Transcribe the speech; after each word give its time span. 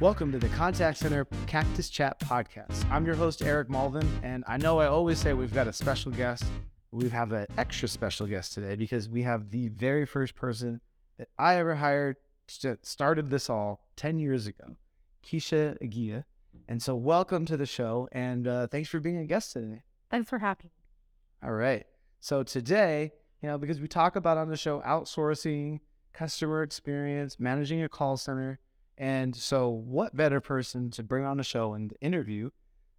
Welcome 0.00 0.32
to 0.32 0.38
the 0.38 0.48
Contact 0.48 0.96
Center 0.96 1.26
Cactus 1.46 1.90
Chat 1.90 2.18
podcast. 2.20 2.90
I'm 2.90 3.04
your 3.04 3.14
host, 3.14 3.42
Eric 3.42 3.68
Mulvin, 3.68 4.08
and 4.22 4.42
I 4.48 4.56
know 4.56 4.78
I 4.78 4.86
always 4.86 5.18
say 5.18 5.34
we've 5.34 5.52
got 5.52 5.68
a 5.68 5.74
special 5.74 6.10
guest. 6.10 6.42
We 6.90 7.10
have 7.10 7.32
an 7.32 7.46
extra 7.58 7.86
special 7.86 8.26
guest 8.26 8.54
today 8.54 8.76
because 8.76 9.10
we 9.10 9.24
have 9.24 9.50
the 9.50 9.68
very 9.68 10.06
first 10.06 10.34
person 10.34 10.80
that 11.18 11.28
I 11.38 11.56
ever 11.56 11.74
hired 11.74 12.16
that 12.62 12.86
started 12.86 13.28
this 13.28 13.50
all 13.50 13.82
10 13.96 14.18
years 14.18 14.46
ago, 14.46 14.78
Kiezia 15.22 15.76
Agia. 15.82 16.24
And 16.66 16.82
so, 16.82 16.96
welcome 16.96 17.44
to 17.44 17.58
the 17.58 17.66
show, 17.66 18.08
and 18.10 18.48
uh, 18.48 18.68
thanks 18.68 18.88
for 18.88 19.00
being 19.00 19.18
a 19.18 19.26
guest 19.26 19.52
today. 19.52 19.82
Thanks 20.10 20.30
for 20.30 20.38
having 20.38 20.70
me. 20.74 21.46
All 21.46 21.52
right. 21.52 21.84
So, 22.20 22.42
today, 22.42 23.12
you 23.42 23.50
know, 23.50 23.58
because 23.58 23.80
we 23.80 23.86
talk 23.86 24.16
about 24.16 24.38
on 24.38 24.48
the 24.48 24.56
show 24.56 24.80
outsourcing, 24.80 25.80
customer 26.14 26.62
experience, 26.62 27.38
managing 27.38 27.82
a 27.82 27.88
call 27.90 28.16
center. 28.16 28.60
And 29.00 29.34
so, 29.34 29.70
what 29.70 30.14
better 30.14 30.42
person 30.42 30.90
to 30.90 31.02
bring 31.02 31.24
on 31.24 31.38
the 31.38 31.42
show 31.42 31.72
and 31.72 31.96
interview 32.02 32.50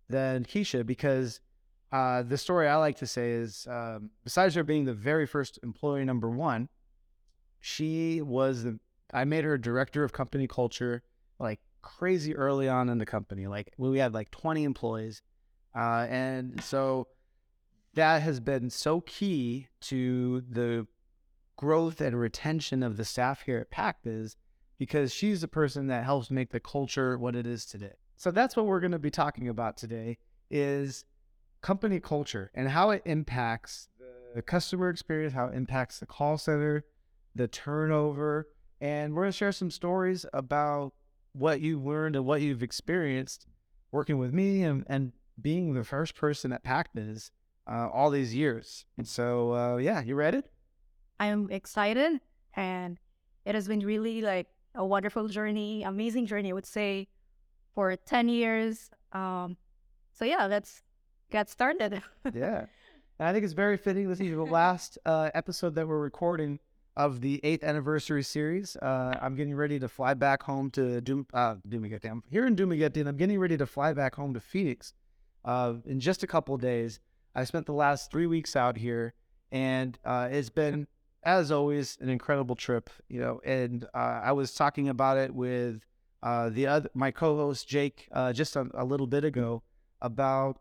than 0.09 0.43
Kiezia? 0.43 0.83
Because 0.83 1.39
uh, 1.91 2.23
the 2.23 2.39
story 2.39 2.67
I 2.67 2.77
like 2.77 2.97
to 2.97 3.07
say 3.07 3.33
is 3.33 3.67
um, 3.69 4.09
besides 4.23 4.55
her 4.55 4.63
being 4.63 4.85
the 4.85 4.95
very 4.95 5.27
first 5.27 5.59
employee 5.61 6.03
number 6.03 6.27
one, 6.27 6.69
she 7.59 8.19
was 8.19 8.63
the, 8.63 8.79
I 9.13 9.25
made 9.25 9.43
her 9.43 9.59
director 9.59 10.03
of 10.03 10.11
company 10.11 10.47
culture 10.47 11.03
like 11.37 11.59
crazy 11.83 12.35
early 12.35 12.67
on 12.67 12.89
in 12.89 12.97
the 12.97 13.05
company. 13.05 13.45
Like 13.45 13.71
we 13.77 13.99
had 13.99 14.11
like 14.11 14.31
20 14.31 14.63
employees. 14.63 15.21
Uh, 15.75 16.07
and 16.09 16.63
so 16.63 17.09
that 17.93 18.23
has 18.23 18.39
been 18.39 18.71
so 18.71 19.01
key 19.01 19.67
to 19.81 20.41
the 20.49 20.87
growth 21.57 22.01
and 22.01 22.19
retention 22.19 22.81
of 22.81 22.97
the 22.97 23.05
staff 23.05 23.43
here 23.43 23.59
at 23.59 23.69
PacBiz 23.69 24.35
because 24.81 25.13
she's 25.13 25.41
the 25.41 25.47
person 25.47 25.85
that 25.85 26.03
helps 26.03 26.31
make 26.31 26.49
the 26.49 26.59
culture 26.59 27.15
what 27.15 27.35
it 27.35 27.45
is 27.45 27.67
today. 27.67 27.93
So 28.17 28.31
that's 28.31 28.55
what 28.55 28.65
we're 28.65 28.79
going 28.79 28.93
to 28.93 28.97
be 28.97 29.11
talking 29.11 29.47
about 29.47 29.77
today 29.77 30.17
is 30.49 31.05
company 31.61 31.99
culture 31.99 32.49
and 32.55 32.67
how 32.67 32.89
it 32.89 33.03
impacts 33.05 33.89
the 34.33 34.41
customer 34.41 34.89
experience, 34.89 35.35
how 35.35 35.45
it 35.45 35.53
impacts 35.53 35.99
the 35.99 36.07
call 36.07 36.35
center, 36.39 36.83
the 37.35 37.47
turnover, 37.47 38.47
and 38.79 39.13
we're 39.13 39.21
going 39.21 39.31
to 39.31 39.37
share 39.37 39.51
some 39.51 39.69
stories 39.69 40.25
about 40.33 40.93
what 41.33 41.61
you've 41.61 41.85
learned 41.85 42.15
and 42.15 42.25
what 42.25 42.41
you've 42.41 42.63
experienced 42.63 43.45
working 43.91 44.17
with 44.17 44.33
me 44.33 44.63
and, 44.63 44.83
and 44.87 45.11
being 45.39 45.75
the 45.75 45.83
first 45.83 46.15
person 46.15 46.51
at 46.51 46.63
PacBiz 46.63 47.29
uh, 47.71 47.87
all 47.93 48.09
these 48.09 48.33
years. 48.33 48.85
And 48.97 49.07
so, 49.07 49.53
uh, 49.53 49.77
yeah, 49.77 50.01
you 50.01 50.15
ready? 50.15 50.41
I'm 51.19 51.51
excited, 51.51 52.19
and 52.55 52.97
it 53.45 53.53
has 53.53 53.67
been 53.67 53.81
really 53.81 54.23
like 54.23 54.47
a 54.75 54.85
wonderful 54.85 55.27
journey, 55.27 55.83
amazing 55.83 56.25
journey, 56.25 56.51
I 56.51 56.53
would 56.53 56.65
say, 56.65 57.07
for 57.73 57.95
10 57.95 58.29
years. 58.29 58.89
Um, 59.11 59.57
so, 60.13 60.25
yeah, 60.25 60.45
let's 60.45 60.83
get 61.29 61.49
started. 61.49 62.01
yeah. 62.33 62.65
And 63.19 63.27
I 63.27 63.33
think 63.33 63.43
it's 63.43 63.53
very 63.53 63.77
fitting. 63.77 64.09
This 64.09 64.19
is 64.19 64.31
the 64.31 64.43
last 64.43 64.97
uh, 65.05 65.29
episode 65.33 65.75
that 65.75 65.87
we're 65.87 65.99
recording 65.99 66.59
of 66.97 67.21
the 67.21 67.39
eighth 67.43 67.63
anniversary 67.63 68.23
series. 68.23 68.75
Uh, 68.75 69.17
I'm 69.21 69.35
getting 69.35 69.55
ready 69.55 69.79
to 69.79 69.87
fly 69.87 70.13
back 70.13 70.43
home 70.43 70.69
to 70.71 71.01
Doom, 71.01 71.25
uh, 71.33 71.55
Dumaguete. 71.67 72.09
I'm 72.09 72.23
here 72.29 72.45
in 72.45 72.55
Dumaguete, 72.55 72.97
and 72.97 73.07
I'm 73.07 73.17
getting 73.17 73.39
ready 73.39 73.57
to 73.57 73.65
fly 73.65 73.93
back 73.93 74.15
home 74.15 74.33
to 74.33 74.39
Phoenix 74.39 74.93
uh, 75.45 75.75
in 75.85 75.99
just 75.99 76.23
a 76.23 76.27
couple 76.27 76.57
days. 76.57 76.99
I 77.33 77.45
spent 77.45 77.65
the 77.65 77.73
last 77.73 78.11
three 78.11 78.27
weeks 78.27 78.55
out 78.55 78.77
here, 78.77 79.13
and 79.51 79.97
uh, 80.03 80.27
it's 80.31 80.49
been, 80.49 80.87
as 81.23 81.51
always, 81.51 81.97
an 82.01 82.09
incredible 82.09 82.55
trip. 82.55 82.89
You 83.07 83.19
know, 83.19 83.41
and 83.45 83.85
uh, 83.93 84.21
I 84.23 84.31
was 84.31 84.53
talking 84.53 84.89
about 84.89 85.17
it 85.17 85.33
with 85.33 85.85
uh, 86.23 86.49
the 86.49 86.67
other 86.67 86.89
my 86.93 87.11
co-host 87.11 87.67
Jake 87.67 88.07
uh, 88.11 88.33
just 88.33 88.55
a, 88.55 88.67
a 88.73 88.85
little 88.85 89.07
bit 89.07 89.23
ago 89.23 89.63
about 90.01 90.59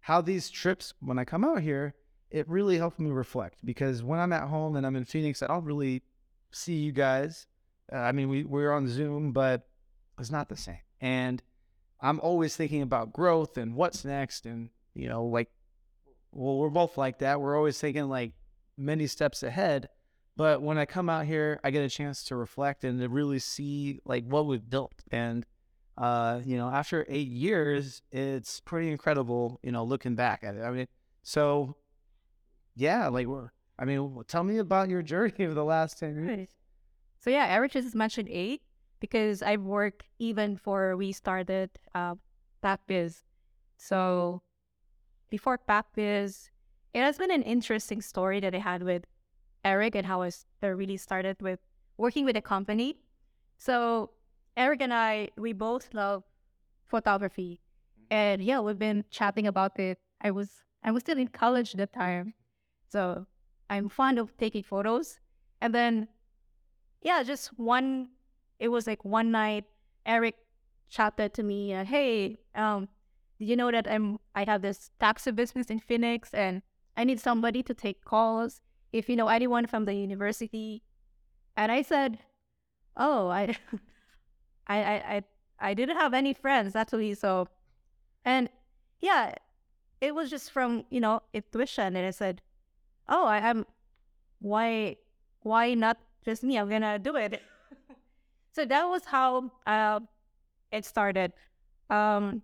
how 0.00 0.20
these 0.20 0.50
trips, 0.50 0.94
when 1.00 1.18
I 1.18 1.24
come 1.24 1.44
out 1.44 1.60
here, 1.60 1.94
it 2.30 2.48
really 2.48 2.78
helps 2.78 2.98
me 2.98 3.10
reflect 3.10 3.64
because 3.64 4.02
when 4.02 4.20
I'm 4.20 4.32
at 4.32 4.48
home 4.48 4.76
and 4.76 4.86
I'm 4.86 4.96
in 4.96 5.04
Phoenix, 5.04 5.42
I 5.42 5.46
don't 5.46 5.64
really 5.64 6.02
see 6.50 6.74
you 6.74 6.92
guys. 6.92 7.46
Uh, 7.92 7.96
I 7.96 8.12
mean, 8.12 8.28
we 8.28 8.44
we're 8.44 8.72
on 8.72 8.88
Zoom, 8.88 9.32
but 9.32 9.66
it's 10.18 10.30
not 10.30 10.48
the 10.48 10.56
same. 10.56 10.78
And 11.00 11.42
I'm 12.00 12.20
always 12.20 12.56
thinking 12.56 12.82
about 12.82 13.12
growth 13.12 13.58
and 13.58 13.74
what's 13.74 14.04
next, 14.04 14.46
and 14.46 14.70
you 14.94 15.08
know, 15.08 15.24
like 15.24 15.50
well, 16.32 16.58
we're 16.58 16.68
both 16.70 16.98
like 16.98 17.18
that. 17.20 17.40
We're 17.40 17.56
always 17.56 17.80
thinking 17.80 18.08
like 18.08 18.32
many 18.76 19.06
steps 19.06 19.42
ahead. 19.42 19.88
But 20.36 20.60
when 20.60 20.76
I 20.76 20.84
come 20.84 21.08
out 21.08 21.24
here, 21.24 21.60
I 21.64 21.70
get 21.70 21.82
a 21.82 21.88
chance 21.88 22.24
to 22.24 22.36
reflect 22.36 22.84
and 22.84 23.00
to 23.00 23.08
really 23.08 23.38
see 23.38 24.00
like 24.04 24.24
what 24.26 24.46
we've 24.46 24.68
built. 24.68 25.02
And 25.10 25.46
uh, 25.96 26.40
you 26.44 26.58
know, 26.58 26.68
after 26.68 27.06
eight 27.08 27.28
years, 27.28 28.02
it's 28.12 28.60
pretty 28.60 28.90
incredible, 28.90 29.58
you 29.62 29.72
know, 29.72 29.82
looking 29.82 30.14
back 30.14 30.44
at 30.44 30.54
it. 30.54 30.62
I 30.62 30.70
mean, 30.70 30.88
so 31.22 31.76
yeah, 32.74 33.08
like 33.08 33.26
we're 33.26 33.50
I 33.78 33.84
mean, 33.84 34.22
tell 34.26 34.44
me 34.44 34.58
about 34.58 34.88
your 34.88 35.02
journey 35.02 35.44
of 35.44 35.54
the 35.54 35.64
last 35.64 35.98
10 35.98 36.26
years. 36.26 36.48
So 37.18 37.30
yeah, 37.30 37.46
Eric 37.48 37.72
just 37.72 37.94
mentioned 37.94 38.28
eight 38.30 38.62
because 39.00 39.42
I've 39.42 39.62
worked 39.62 40.04
even 40.18 40.54
before 40.54 40.96
we 40.96 41.12
started 41.12 41.70
uh. 41.94 42.14
So 43.76 44.42
before 45.30 45.60
PacBiz, 45.68 46.50
it 46.96 47.02
has 47.02 47.18
been 47.18 47.30
an 47.30 47.42
interesting 47.42 48.00
story 48.00 48.40
that 48.40 48.54
I 48.54 48.58
had 48.58 48.82
with 48.82 49.04
Eric 49.62 49.94
and 49.94 50.06
how 50.06 50.22
I 50.22 50.30
really 50.62 50.96
started 50.96 51.36
with 51.42 51.60
working 51.98 52.24
with 52.24 52.38
a 52.38 52.40
company. 52.40 52.96
So 53.58 54.12
Eric 54.56 54.80
and 54.80 54.94
I, 54.94 55.28
we 55.36 55.52
both 55.52 55.92
love 55.92 56.24
photography, 56.86 57.60
and 58.10 58.42
yeah, 58.42 58.60
we've 58.60 58.78
been 58.78 59.04
chatting 59.10 59.46
about 59.46 59.78
it. 59.78 59.98
I 60.22 60.30
was 60.30 60.48
I 60.82 60.90
was 60.90 61.02
still 61.02 61.18
in 61.18 61.28
college 61.28 61.74
at 61.74 61.78
the 61.78 61.86
time, 61.86 62.32
so 62.88 63.26
I'm 63.68 63.90
fond 63.90 64.18
of 64.18 64.34
taking 64.38 64.62
photos. 64.62 65.20
And 65.60 65.74
then, 65.74 66.08
yeah, 67.02 67.22
just 67.22 67.48
one. 67.58 68.08
It 68.58 68.68
was 68.68 68.86
like 68.86 69.04
one 69.04 69.30
night, 69.30 69.64
Eric 70.06 70.36
chatted 70.88 71.34
to 71.34 71.42
me, 71.42 71.74
uh, 71.74 71.84
"Hey, 71.84 72.38
um, 72.54 72.88
did 73.38 73.50
you 73.50 73.56
know 73.56 73.70
that 73.70 73.86
I'm 73.86 74.18
I 74.34 74.44
have 74.44 74.62
this 74.62 74.90
taxi 74.98 75.30
business 75.30 75.66
in 75.66 75.78
Phoenix 75.78 76.32
and 76.32 76.62
I 76.96 77.04
need 77.04 77.20
somebody 77.20 77.62
to 77.62 77.74
take 77.74 78.04
calls 78.04 78.60
if 78.92 79.08
you 79.08 79.16
know 79.16 79.28
anyone 79.28 79.66
from 79.66 79.84
the 79.84 79.94
university. 79.94 80.82
And 81.56 81.70
I 81.70 81.82
said, 81.82 82.18
Oh, 82.96 83.28
I 83.28 83.56
I 84.66 84.78
I 84.78 85.22
I, 85.58 85.74
didn't 85.74 85.96
have 85.96 86.14
any 86.14 86.34
friends 86.34 86.76
actually, 86.76 87.14
so 87.14 87.48
and 88.24 88.48
yeah, 89.00 89.34
it 90.00 90.14
was 90.14 90.30
just 90.30 90.50
from, 90.50 90.84
you 90.90 91.00
know, 91.00 91.22
intuition 91.32 91.96
and 91.96 92.06
I 92.06 92.10
said, 92.10 92.42
Oh, 93.08 93.26
I, 93.26 93.38
am 93.38 93.66
why 94.40 94.96
why 95.40 95.74
not 95.74 95.98
just 96.24 96.42
me? 96.42 96.58
I'm 96.58 96.68
gonna 96.68 96.98
do 96.98 97.16
it. 97.16 97.42
so 98.52 98.64
that 98.64 98.84
was 98.84 99.04
how 99.04 99.50
uh, 99.66 100.00
it 100.72 100.84
started. 100.84 101.32
Um 101.90 102.42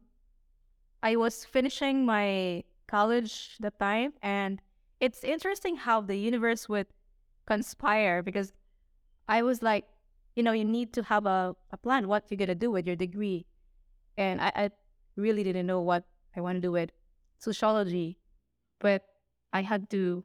I 1.03 1.17
was 1.17 1.45
finishing 1.45 2.07
my 2.07 2.63
college 2.93 3.57
the 3.59 3.73
time, 3.81 4.13
and 4.23 4.61
it's 5.01 5.25
interesting 5.25 5.77
how 5.77 6.01
the 6.01 6.17
universe 6.17 6.69
would 6.69 6.87
conspire 7.47 8.23
because 8.23 8.53
I 9.29 9.43
was 9.43 9.63
like, 9.63 9.85
you 10.37 10.43
know, 10.43 10.53
you 10.53 10.65
need 10.65 10.93
to 10.95 11.03
have 11.05 11.27
a, 11.27 11.57
a 11.73 11.77
plan 11.77 12.07
what 12.07 12.25
you're 12.29 12.39
gonna 12.39 12.55
do 12.55 12.71
with 12.71 12.87
your 12.87 12.97
degree. 12.97 13.47
And 14.17 14.41
I, 14.41 14.53
I 14.55 14.71
really 15.17 15.43
didn't 15.43 15.67
know 15.67 15.81
what 15.81 16.05
I 16.37 16.41
want 16.41 16.57
to 16.57 16.61
do 16.61 16.73
with 16.73 16.91
sociology. 17.39 18.19
But 18.79 19.03
I 19.53 19.63
had 19.63 19.89
to, 19.91 20.25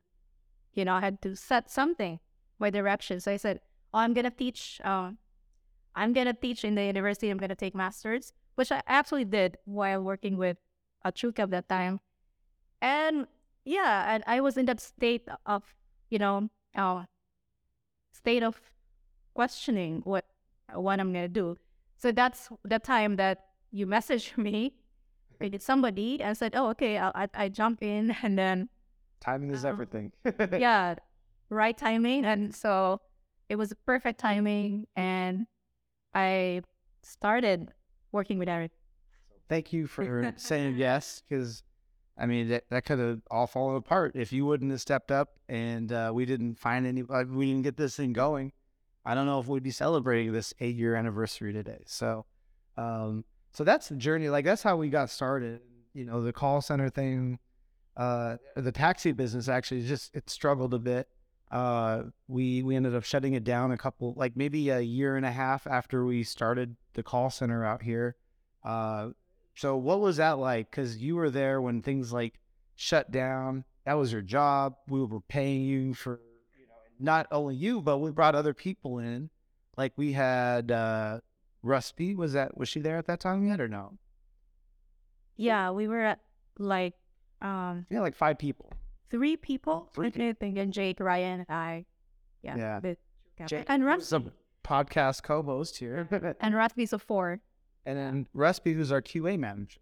you 0.74 0.86
know, 0.86 0.94
I 0.94 1.02
had 1.02 1.22
to 1.24 1.36
set 1.36 1.72
something, 1.72 2.20
my 2.60 2.70
direction. 2.70 3.20
So 3.20 3.32
I 3.32 3.38
said, 3.38 3.62
Oh, 3.94 4.00
I'm 4.00 4.14
gonna 4.14 4.32
teach 4.32 4.82
uh, 4.84 5.12
I'm 5.96 6.14
gonna 6.14 6.34
teach 6.34 6.64
in 6.64 6.76
the 6.76 6.86
university, 6.86 7.30
I'm 7.30 7.40
gonna 7.40 7.56
take 7.56 7.76
masters, 7.76 8.34
which 8.56 8.72
I 8.72 8.84
actually 8.86 9.26
did 9.26 9.58
while 9.66 10.04
working 10.04 10.38
with 10.38 10.58
a 11.04 11.12
Chuka 11.12 11.50
that 11.50 11.70
time. 11.70 12.00
And 12.82 13.28
yeah, 13.66 14.14
and 14.14 14.24
I 14.28 14.42
was 14.42 14.58
in 14.58 14.66
that 14.66 14.80
state 14.80 15.28
of, 15.46 15.64
you 16.10 16.20
know, 16.20 16.50
uh, 16.76 17.04
state 18.12 18.44
of 18.44 18.60
questioning 19.34 20.02
what 20.04 20.26
what 20.74 21.00
I'm 21.00 21.14
gonna 21.14 21.28
do. 21.28 21.58
So 21.98 22.12
that's 22.12 22.50
the 22.64 22.80
time 22.80 23.16
that 23.18 23.46
you 23.72 23.88
messaged 23.88 24.38
me, 24.48 24.74
or 25.40 25.50
did 25.50 25.62
somebody, 25.62 26.22
and 26.22 26.38
said, 26.38 26.56
"Oh, 26.56 26.70
okay, 26.70 26.98
I'll, 26.98 27.12
I 27.16 27.28
I 27.34 27.50
jump 27.50 27.82
in," 27.82 28.16
and 28.24 28.38
then 28.38 28.70
timing 29.20 29.52
is 29.52 29.66
um, 29.66 29.72
everything. 29.72 30.12
yeah, 30.58 30.96
right 31.50 31.78
timing, 31.78 32.26
and 32.26 32.54
so 32.54 33.02
it 33.50 33.56
was 33.56 33.74
perfect 33.86 34.20
timing, 34.20 34.88
and 34.96 35.48
I 36.14 36.62
started 37.02 37.72
working 38.12 38.40
with 38.40 38.50
Eric 38.50 38.72
thank 39.50 39.74
you 39.74 39.88
for 39.88 40.34
saying 40.38 40.76
yes 40.76 41.24
because 41.28 41.64
I 42.18 42.26
mean 42.26 42.50
that, 42.50 42.64
that 42.70 42.86
could 42.86 43.00
have 43.00 43.22
all 43.30 43.48
fallen 43.48 43.76
apart 43.76 44.14
if 44.16 44.32
you 44.32 44.46
wouldn't 44.46 44.72
have 44.72 44.82
stepped 44.82 45.12
up 45.12 45.40
and 45.48 45.92
uh, 45.92 46.12
we 46.14 46.26
didn't 46.26 46.56
find 46.56 46.88
any 46.88 47.04
like, 47.04 47.28
we 47.30 47.48
didn't 47.48 47.64
get 47.64 47.78
this 47.78 47.96
thing 47.96 48.14
going. 48.14 48.54
I 49.06 49.16
don't 49.16 49.26
know 49.26 49.40
if 49.40 49.48
we'd 49.48 49.64
be 49.64 49.72
celebrating 49.72 50.34
this 50.34 50.54
eight 50.60 50.76
year 50.76 50.96
anniversary 50.96 51.54
today. 51.54 51.84
So 51.86 52.26
Um, 52.78 53.26
so 53.52 53.64
that's 53.64 53.90
the 53.90 53.96
journey. 53.96 54.30
Like 54.30 54.46
that's 54.46 54.64
how 54.64 54.78
we 54.78 54.90
got 54.90 55.10
started. 55.10 55.62
You 55.94 56.06
know, 56.06 56.22
the 56.22 56.32
call 56.32 56.62
center 56.62 56.90
thing, 56.90 57.40
uh, 57.96 58.38
the 58.56 58.72
taxi 58.72 59.12
business 59.12 59.50
actually 59.50 59.82
just 59.88 60.16
it 60.16 60.30
struggled 60.30 60.74
a 60.74 60.80
bit. 60.80 61.08
Uh, 61.50 62.04
we 62.28 62.62
we 62.62 62.76
ended 62.76 62.94
up 62.94 63.04
shutting 63.04 63.34
it 63.34 63.44
down 63.44 63.72
a 63.72 63.78
couple, 63.78 64.14
like 64.16 64.36
maybe 64.36 64.70
a 64.70 64.80
year 64.80 65.16
and 65.16 65.26
a 65.26 65.32
half 65.32 65.66
after 65.66 66.06
we 66.06 66.24
started 66.24 66.76
the 66.94 67.02
call 67.04 67.30
center 67.30 67.66
out 67.66 67.82
here. 67.82 68.16
So 69.58 69.76
what 69.76 70.00
was 70.00 70.18
that 70.18 70.38
like? 70.38 70.70
Because 70.70 70.98
you 70.98 71.16
were 71.16 71.32
there 71.32 71.60
when 71.60 71.82
things 71.82 72.14
like 72.14 72.40
shut 72.76 73.10
down. 73.12 73.66
That 73.86 73.96
was 73.96 74.12
your 74.12 74.22
job. 74.22 74.76
We 74.88 75.04
were 75.04 75.20
paying 75.22 75.62
you 75.64 75.96
for, 75.96 76.20
you 76.60 76.68
know, 76.68 76.74
not 77.00 77.26
only 77.32 77.56
you, 77.56 77.82
but 77.82 77.98
we 77.98 78.12
brought 78.12 78.36
other 78.36 78.54
people 78.54 79.00
in. 79.00 79.32
Like 79.76 79.94
we 79.96 80.14
had 80.14 80.72
uh, 80.72 81.22
Rusty. 81.64 82.14
Was 82.14 82.34
that 82.34 82.56
was 82.56 82.70
she 82.70 82.80
there 82.82 82.98
at 82.98 83.08
that 83.08 83.20
time 83.20 83.48
yet 83.48 83.60
or 83.60 83.68
no? 83.68 83.98
Yeah, 85.38 85.72
we 85.72 85.88
were 85.88 86.02
at 86.02 86.20
like 86.60 86.94
um 87.42 87.86
Yeah, 87.90 88.02
like 88.02 88.16
five 88.16 88.38
people. 88.38 88.72
three 89.10 89.38
people. 89.38 89.90
Three 89.94 90.08
I 90.08 90.34
think, 90.34 90.58
and 90.58 90.72
Jake, 90.74 91.00
Ryan, 91.00 91.40
and 91.48 91.50
I. 91.50 91.86
Yeah. 92.44 92.80
Yeah. 92.80 93.46
Jake 93.48 93.66
and 93.70 93.86
Rusty. 93.86 94.16
a 94.18 94.24
podcast 94.64 95.24
co-host 95.24 95.78
here, 95.78 96.36
And 96.42 96.56
Rusty's 96.56 96.94
a 96.94 97.00
four. 97.00 97.40
And 97.88 97.98
then 97.98 98.28
Rusty, 98.34 98.74
who's 98.74 98.92
our 98.92 99.02
QA 99.02 99.40
manager. 99.40 99.80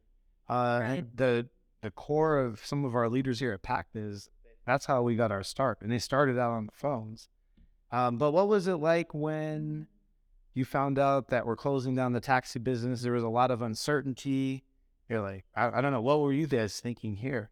Uh, 0.48 0.80
Right. 0.82 1.18
the 1.18 1.50
the 1.82 1.92
core 1.92 2.40
of 2.40 2.66
some 2.66 2.86
of 2.86 2.96
our 2.96 3.10
leaders 3.10 3.40
here 3.40 3.52
at 3.52 3.62
PacBiz 3.62 4.30
that's 4.66 4.86
how 4.88 5.04
we 5.04 5.16
got 5.16 5.32
our 5.32 5.44
start, 5.44 5.78
and 5.82 5.92
they 5.92 6.00
started 6.00 6.40
out 6.40 6.52
on 6.52 6.66
the 6.66 6.72
phones. 6.72 7.30
Um, 7.92 8.18
but 8.18 8.32
what 8.32 8.48
was 8.48 8.68
it 8.68 8.76
like 8.76 9.14
when 9.14 9.88
you 10.54 10.66
found 10.66 10.98
out 10.98 11.30
that 11.30 11.46
we're 11.46 11.56
closing 11.56 11.96
down 11.96 12.14
the 12.14 12.20
taxi 12.20 12.60
business? 12.60 13.04
There 13.04 13.14
was 13.14 13.24
a 13.24 13.30
lot 13.30 13.52
of 13.52 13.62
uncertainty. 13.62 14.64
You're 15.08 15.22
like, 15.22 15.46
I, 15.56 15.78
I 15.78 15.82
don't 15.82 15.92
know, 15.92 16.02
what 16.02 16.20
were 16.20 16.34
you 16.34 16.48
guys 16.48 16.80
thinking 16.80 17.18
here? 17.18 17.52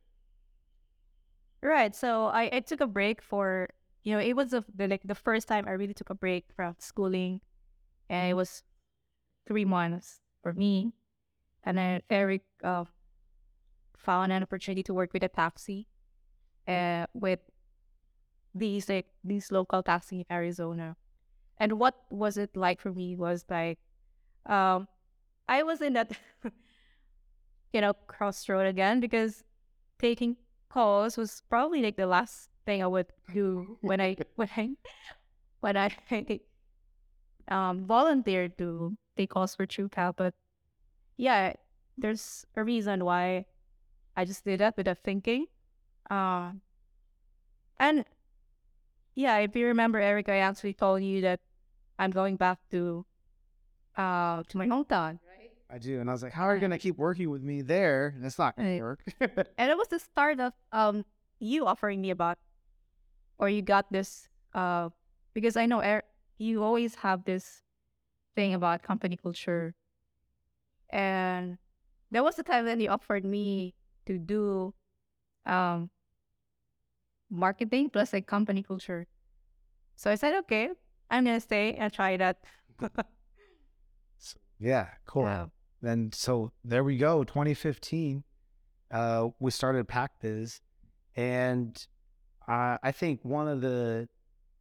Right. 1.61 1.95
So 1.95 2.25
I, 2.25 2.49
I 2.51 2.59
took 2.61 2.81
a 2.81 2.88
break 2.88 3.21
for 3.21 3.69
you 4.03 4.13
know 4.13 4.19
it 4.19 4.35
was 4.35 4.49
the, 4.49 4.65
the 4.75 4.88
like 4.88 5.01
the 5.06 5.15
first 5.15 5.47
time 5.47 5.65
I 5.67 5.71
really 5.71 5.94
took 5.94 6.09
a 6.09 6.15
break 6.15 6.45
from 6.56 6.75
schooling, 6.79 7.41
and 8.09 8.29
it 8.29 8.33
was 8.33 8.63
three 9.47 9.65
months 9.65 10.19
for 10.44 10.54
me, 10.54 10.92
and 11.63 11.78
then 11.78 12.01
Eric 12.10 12.44
uh, 12.63 12.84
found 13.98 14.31
an 14.31 14.44
opportunity 14.44 14.84
to 14.84 14.94
work 14.94 15.13
with 15.13 15.24
a 15.24 15.30
taxi, 15.30 15.88
uh, 16.68 17.07
with 17.13 17.40
these 18.54 18.90
like 18.90 19.07
these 19.24 19.51
local 19.51 19.81
taxi 19.81 20.19
in 20.19 20.25
Arizona, 20.30 20.95
and 21.57 21.80
what 21.80 21.95
was 22.12 22.38
it 22.38 22.56
like 22.56 22.81
for 22.81 22.92
me 22.92 23.16
was 23.16 23.45
like, 23.50 23.80
um, 24.45 24.88
I 25.48 25.63
was 25.63 25.81
in 25.81 25.94
that 25.94 26.12
you 27.74 27.81
know 27.81 27.94
crossroad 28.06 28.68
again 28.68 29.00
because 29.00 29.44
taking 29.98 30.36
calls 30.69 31.18
was 31.18 31.42
probably 31.50 31.81
like 31.81 31.95
the 31.95 32.07
last 32.07 32.50
thing 32.66 32.84
I 32.84 32.88
would 32.88 33.07
do 33.34 33.78
when 33.81 34.01
I 34.01 34.18
when 34.36 34.50
I 34.56 34.69
when 35.62 35.78
I 35.78 35.90
um 37.48 37.86
volunteered 37.86 38.57
to 38.57 38.95
take 39.18 39.30
calls 39.31 39.56
for 39.56 39.66
TrueCal. 39.66 40.16
But 40.16 40.34
yeah, 41.18 41.54
there's 41.98 42.45
a 42.56 42.63
reason 42.63 43.06
why 43.06 43.45
I 44.16 44.25
just 44.25 44.45
did 44.45 44.60
that 44.60 44.78
without 44.78 45.00
thinking. 45.04 45.48
Um 46.10 46.62
and 47.80 48.06
yeah, 49.16 49.38
if 49.40 49.56
you 49.56 49.68
remember 49.68 50.00
Eric, 50.00 50.30
I 50.30 50.38
actually 50.38 50.74
told 50.74 51.04
you 51.04 51.22
that 51.22 51.40
I'm 52.00 52.12
going 52.12 52.36
back 52.36 52.60
to 52.72 53.06
uh 53.98 54.44
to 54.50 54.57
my 54.57 54.68
hometown. 54.68 55.19
Right? 55.22 55.51
I 55.69 55.78
do, 55.80 56.00
and 56.00 56.10
I 56.10 56.13
was 56.13 56.24
like, 56.24 56.34
how 56.34 56.44
are 56.45 56.56
you 56.56 56.62
gonna 56.62 56.78
keep 56.80 56.98
working 56.98 57.30
with 57.30 57.42
me 57.44 57.62
there? 57.62 58.16
That's 58.19 58.38
not 58.40 58.56
gonna 58.56 58.69
Right. 58.69 58.81
work. 58.81 59.04
and 59.57 59.69
it 59.72 59.78
was 59.78 59.88
the 59.90 60.00
start 60.00 60.40
of 60.40 60.54
um 60.72 61.06
you 61.40 61.66
offering 61.66 62.01
me 62.01 62.10
about 62.10 62.38
or 63.38 63.50
you 63.50 63.62
got 63.62 63.92
this 63.92 64.28
uh 64.54 64.90
because 65.34 65.57
I 65.57 65.66
know 65.66 65.81
er- 65.81 66.04
you 66.38 66.63
always 66.63 66.95
have 66.95 67.24
this 67.25 67.62
thing 68.35 68.53
about 68.53 68.81
company 68.81 69.18
culture 69.18 69.75
and 70.89 71.57
there 72.12 72.24
was 72.24 72.35
the 72.35 72.44
time 72.44 72.65
when 72.65 72.80
he 72.80 72.88
offered 72.88 73.25
me 73.25 73.74
to 74.06 74.18
do 74.18 74.74
um 75.45 75.89
marketing 77.30 77.89
plus 77.89 78.13
like 78.13 78.27
company 78.27 78.63
culture 78.63 79.07
so 79.95 80.12
I 80.12 80.15
said 80.15 80.35
okay 80.45 80.69
I'm 81.09 81.25
gonna 81.25 81.39
stay 81.39 81.74
and 81.74 81.91
try 81.91 82.18
that 82.18 82.38
yeah, 84.59 84.88
cool. 85.06 85.24
Yeah. 85.24 85.45
Then 85.81 86.12
so 86.13 86.51
there 86.63 86.83
we 86.83 86.97
go. 86.97 87.24
2015, 87.24 88.24
uh, 88.91 89.27
we 89.39 89.51
started 89.51 89.88
PacBiz, 89.88 90.62
and 91.15 91.85
uh, 92.47 92.77
I 92.81 92.91
think 92.91 93.19
one 93.24 93.47
of 93.47 93.62
the 93.62 94.07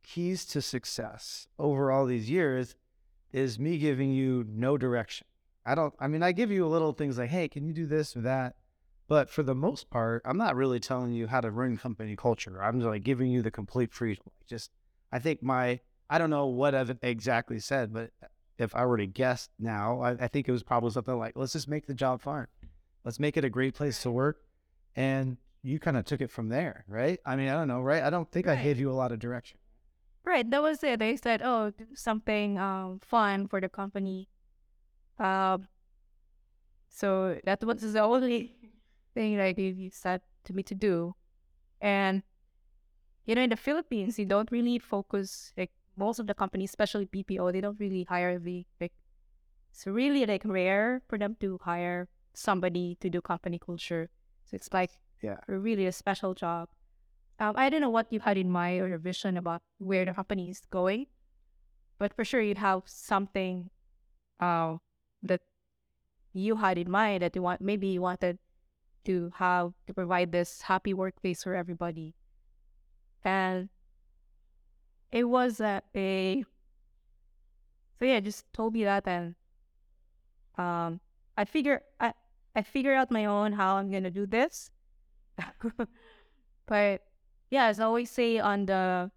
keys 0.02 0.44
to 0.46 0.62
success 0.62 1.46
over 1.58 1.90
all 1.90 2.06
these 2.06 2.30
years 2.30 2.74
is 3.32 3.58
me 3.58 3.78
giving 3.78 4.12
you 4.12 4.44
no 4.48 4.76
direction. 4.76 5.26
I 5.64 5.74
don't. 5.74 5.94
I 5.98 6.08
mean, 6.08 6.22
I 6.22 6.32
give 6.32 6.50
you 6.50 6.66
little 6.66 6.92
things 6.92 7.18
like, 7.18 7.30
"Hey, 7.30 7.48
can 7.48 7.64
you 7.64 7.72
do 7.72 7.86
this 7.86 8.16
or 8.16 8.22
that?" 8.22 8.56
But 9.08 9.28
for 9.28 9.42
the 9.42 9.54
most 9.54 9.90
part, 9.90 10.22
I'm 10.24 10.38
not 10.38 10.56
really 10.56 10.80
telling 10.80 11.12
you 11.12 11.26
how 11.26 11.40
to 11.40 11.50
run 11.50 11.76
company 11.76 12.16
culture. 12.16 12.62
I'm 12.62 12.80
just 12.80 12.88
like 12.88 13.02
giving 13.02 13.30
you 13.30 13.42
the 13.42 13.50
complete 13.50 13.92
freedom. 13.92 14.24
Just, 14.48 14.70
I 15.12 15.18
think 15.18 15.42
my, 15.42 15.80
I 16.08 16.16
don't 16.18 16.30
know 16.30 16.46
what 16.46 16.74
I've 16.74 16.96
exactly 17.02 17.58
said, 17.58 17.92
but 17.92 18.10
if 18.58 18.74
I 18.74 18.86
were 18.86 18.96
to 18.96 19.06
guess 19.06 19.48
now, 19.58 20.00
I, 20.00 20.12
I 20.12 20.28
think 20.28 20.48
it 20.48 20.52
was 20.52 20.62
probably 20.62 20.90
something 20.90 21.18
like, 21.18 21.34
let's 21.36 21.52
just 21.52 21.68
make 21.68 21.86
the 21.86 21.94
job 21.94 22.22
fun. 22.22 22.46
Let's 23.04 23.20
make 23.20 23.36
it 23.36 23.44
a 23.44 23.50
great 23.50 23.74
place 23.74 24.00
to 24.02 24.10
work. 24.10 24.38
And 24.96 25.36
you 25.62 25.78
kind 25.78 25.96
of 25.96 26.04
took 26.04 26.20
it 26.20 26.30
from 26.30 26.48
there, 26.48 26.84
right? 26.88 27.18
I 27.26 27.36
mean, 27.36 27.48
I 27.48 27.52
don't 27.52 27.68
know, 27.68 27.80
right? 27.80 28.02
I 28.02 28.10
don't 28.10 28.30
think 28.30 28.48
I 28.48 28.56
gave 28.56 28.80
you 28.80 28.90
a 28.90 28.94
lot 28.94 29.12
of 29.12 29.18
direction. 29.18 29.58
Right, 30.24 30.48
that 30.50 30.62
was 30.62 30.82
it. 30.84 31.00
They 31.00 31.16
said, 31.16 31.42
"Oh, 31.42 31.70
do 31.70 31.86
something 31.94 32.58
um 32.58 33.00
fun 33.00 33.48
for 33.48 33.60
the 33.60 33.68
company." 33.68 34.28
Um, 35.18 35.68
so 36.88 37.38
that 37.44 37.62
was 37.64 37.80
the 37.92 38.00
only 38.00 38.54
thing 39.14 39.36
that 39.36 39.58
you 39.58 39.90
said 39.90 40.20
to 40.44 40.52
me 40.52 40.62
to 40.64 40.74
do, 40.74 41.14
and 41.80 42.22
you 43.24 43.34
know, 43.34 43.42
in 43.42 43.50
the 43.50 43.56
Philippines, 43.56 44.18
you 44.18 44.26
don't 44.26 44.50
really 44.50 44.78
focus 44.78 45.52
like 45.56 45.70
most 45.96 46.18
of 46.18 46.26
the 46.26 46.34
companies, 46.34 46.70
especially 46.70 47.06
BPO, 47.06 47.50
they 47.52 47.60
don't 47.60 47.78
really 47.78 48.04
hire 48.04 48.38
the 48.38 48.66
like. 48.80 48.92
It's 49.72 49.86
really 49.86 50.26
like 50.26 50.42
rare 50.44 51.02
for 51.08 51.18
them 51.18 51.36
to 51.40 51.58
hire 51.64 52.08
somebody 52.34 52.96
to 53.00 53.10
do 53.10 53.20
company 53.22 53.58
culture. 53.58 54.10
So 54.44 54.56
it's 54.56 54.72
like 54.72 54.90
Yeah. 55.22 55.38
really 55.48 55.86
a 55.86 55.92
special 55.92 56.34
job. 56.34 56.68
Um, 57.38 57.54
I 57.56 57.70
don't 57.70 57.80
know 57.80 57.90
what 57.90 58.12
you 58.12 58.20
had 58.20 58.38
in 58.38 58.50
mind 58.50 58.80
or 58.82 58.88
your 58.88 58.98
vision 58.98 59.36
about 59.36 59.62
where 59.78 60.04
the 60.04 60.14
company 60.14 60.50
is 60.50 60.62
going, 60.70 61.06
but 61.98 62.14
for 62.14 62.24
sure 62.24 62.40
you'd 62.40 62.58
have 62.58 62.82
something 62.86 63.70
uh, 64.40 64.76
that 65.22 65.40
you 66.32 66.56
had 66.56 66.78
in 66.78 66.90
mind 66.90 67.22
that 67.22 67.34
you 67.34 67.42
want. 67.42 67.60
Maybe 67.60 67.88
you 67.88 68.02
wanted 68.02 68.38
to 69.04 69.32
have 69.36 69.72
to 69.86 69.94
provide 69.94 70.32
this 70.32 70.62
happy 70.62 70.94
workplace 70.94 71.42
for 71.42 71.54
everybody, 71.54 72.14
and 73.24 73.68
it 75.10 75.24
was 75.24 75.60
a, 75.60 75.82
a 75.94 76.44
so 77.98 78.04
yeah, 78.06 78.20
just 78.20 78.50
told 78.52 78.74
me 78.74 78.84
that 78.84 79.06
and 79.06 79.34
um, 80.58 81.00
I 81.36 81.44
figure 81.44 81.82
I 82.00 82.14
I 82.54 82.62
figure 82.62 82.94
out 82.94 83.10
my 83.10 83.24
own 83.26 83.52
how 83.52 83.76
I'm 83.76 83.90
gonna 83.90 84.10
do 84.10 84.26
this. 84.26 84.70
but 86.66 87.02
yeah, 87.52 87.66
as 87.66 87.78
I 87.80 87.84
always 87.84 88.10
say 88.10 88.38
on 88.38 88.64
the 88.64 89.10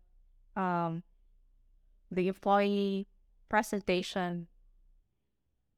um 0.58 1.04
the 2.12 2.28
employee 2.28 3.08
presentation, 3.48 4.48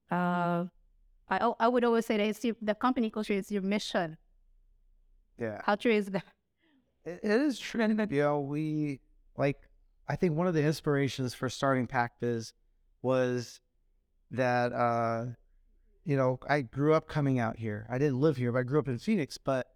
uh, 0.09 0.65
I 1.29 1.53
I 1.59 1.67
would 1.67 1.83
always 1.83 2.07
say 2.07 2.17
that 2.17 2.25
it's 2.25 2.43
your, 2.43 2.55
the 2.59 2.73
company 2.73 3.11
culture 3.11 3.33
is 3.33 3.51
your 3.51 3.61
mission. 3.61 4.17
Yeah. 5.37 5.61
Culture 5.61 5.91
is 5.91 6.07
the 6.07 6.23
It, 7.05 7.19
it 7.21 7.29
is 7.29 7.59
true. 7.59 7.87
You 8.09 8.21
know, 8.21 8.39
we 8.41 9.01
like. 9.37 9.57
I 10.09 10.15
think 10.15 10.35
one 10.35 10.47
of 10.47 10.55
the 10.55 10.63
inspirations 10.63 11.35
for 11.35 11.49
starting 11.49 11.85
PacBiz 11.85 12.53
was 13.03 13.59
that 14.31 14.73
uh, 14.73 15.25
you 16.05 16.17
know 16.17 16.39
I 16.49 16.61
grew 16.61 16.95
up 16.95 17.07
coming 17.07 17.37
out 17.37 17.57
here. 17.57 17.85
I 17.87 17.99
didn't 17.99 18.19
live 18.19 18.37
here, 18.37 18.51
but 18.51 18.59
I 18.59 18.63
grew 18.63 18.79
up 18.79 18.87
in 18.87 18.97
Phoenix. 18.97 19.37
But 19.37 19.67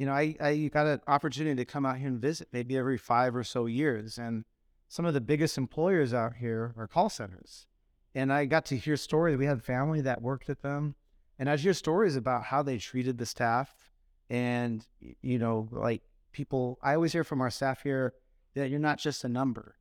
you 0.00 0.06
know, 0.06 0.12
I 0.12 0.34
I 0.40 0.70
got 0.72 0.86
an 0.86 1.02
opportunity 1.06 1.56
to 1.56 1.66
come 1.66 1.84
out 1.84 1.98
here 1.98 2.08
and 2.08 2.18
visit 2.18 2.48
maybe 2.54 2.78
every 2.78 2.96
five 2.96 3.36
or 3.36 3.44
so 3.44 3.66
years, 3.66 4.16
and 4.16 4.46
some 4.88 5.04
of 5.04 5.12
the 5.12 5.20
biggest 5.20 5.58
employers 5.58 6.14
out 6.14 6.36
here 6.36 6.72
are 6.78 6.88
call 6.88 7.10
centers. 7.10 7.66
And 8.14 8.32
I 8.32 8.46
got 8.46 8.64
to 8.66 8.78
hear 8.78 8.96
stories. 8.96 9.36
We 9.36 9.44
had 9.44 9.62
family 9.62 10.00
that 10.00 10.22
worked 10.22 10.48
at 10.48 10.62
them, 10.62 10.94
and 11.38 11.50
I 11.50 11.58
hear 11.58 11.74
stories 11.74 12.16
about 12.16 12.44
how 12.44 12.62
they 12.62 12.78
treated 12.78 13.18
the 13.18 13.26
staff, 13.26 13.90
and 14.30 14.86
you 15.20 15.38
know, 15.38 15.68
like 15.70 16.00
people. 16.32 16.78
I 16.82 16.94
always 16.94 17.12
hear 17.12 17.22
from 17.22 17.42
our 17.42 17.50
staff 17.50 17.82
here 17.82 18.14
that 18.54 18.70
you're 18.70 18.80
not 18.80 18.98
just 18.98 19.22
a 19.24 19.28
number, 19.28 19.76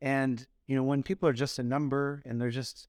and 0.00 0.46
you 0.68 0.76
know, 0.76 0.84
when 0.84 1.02
people 1.02 1.28
are 1.28 1.32
just 1.32 1.58
a 1.58 1.64
number 1.64 2.22
and 2.24 2.40
they're 2.40 2.50
just 2.50 2.86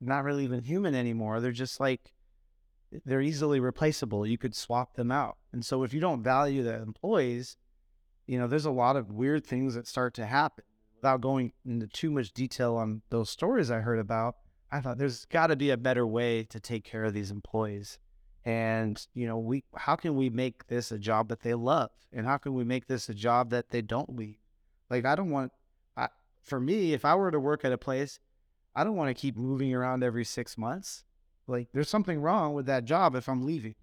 not 0.00 0.24
really 0.24 0.44
even 0.44 0.62
human 0.62 0.94
anymore. 0.94 1.40
They're 1.40 1.52
just 1.52 1.80
like 1.80 2.14
they're 3.04 3.20
easily 3.20 3.60
replaceable. 3.60 4.26
You 4.26 4.38
could 4.38 4.54
swap 4.54 4.94
them 4.94 5.10
out. 5.10 5.36
And 5.52 5.64
so 5.64 5.82
if 5.82 5.92
you 5.92 6.00
don't 6.00 6.22
value 6.22 6.62
the 6.62 6.80
employees, 6.80 7.56
you 8.26 8.38
know, 8.38 8.46
there's 8.46 8.64
a 8.64 8.70
lot 8.70 8.96
of 8.96 9.10
weird 9.10 9.46
things 9.46 9.74
that 9.74 9.86
start 9.86 10.14
to 10.14 10.26
happen. 10.26 10.64
Without 10.96 11.20
going 11.20 11.52
into 11.64 11.86
too 11.86 12.10
much 12.10 12.32
detail 12.32 12.74
on 12.74 13.02
those 13.10 13.30
stories 13.30 13.70
I 13.70 13.78
heard 13.78 14.00
about, 14.00 14.36
I 14.72 14.80
thought 14.80 14.98
there's 14.98 15.24
got 15.26 15.46
to 15.46 15.56
be 15.56 15.70
a 15.70 15.76
better 15.76 16.06
way 16.06 16.42
to 16.44 16.58
take 16.58 16.84
care 16.84 17.04
of 17.04 17.14
these 17.14 17.30
employees. 17.30 17.98
And, 18.44 19.06
you 19.14 19.26
know, 19.26 19.38
we 19.38 19.64
how 19.76 19.94
can 19.94 20.16
we 20.16 20.28
make 20.28 20.66
this 20.66 20.90
a 20.90 20.98
job 20.98 21.28
that 21.28 21.42
they 21.42 21.54
love? 21.54 21.90
And 22.12 22.26
how 22.26 22.36
can 22.38 22.54
we 22.54 22.64
make 22.64 22.86
this 22.86 23.08
a 23.08 23.14
job 23.14 23.50
that 23.50 23.70
they 23.70 23.80
don't 23.80 24.16
leave? 24.16 24.38
Like 24.90 25.04
I 25.04 25.14
don't 25.14 25.30
want 25.30 25.52
I, 25.96 26.08
for 26.42 26.58
me, 26.58 26.94
if 26.94 27.04
I 27.04 27.14
were 27.14 27.30
to 27.30 27.38
work 27.38 27.64
at 27.64 27.72
a 27.72 27.78
place, 27.78 28.18
I 28.74 28.84
don't 28.84 28.96
want 28.96 29.08
to 29.08 29.20
keep 29.20 29.36
moving 29.36 29.74
around 29.74 30.02
every 30.02 30.24
6 30.24 30.58
months. 30.58 31.04
Like 31.48 31.68
there's 31.72 31.88
something 31.88 32.20
wrong 32.20 32.54
with 32.54 32.66
that 32.66 32.84
job 32.84 33.14
if 33.14 33.28
I'm 33.28 33.44
leaving. 33.44 33.74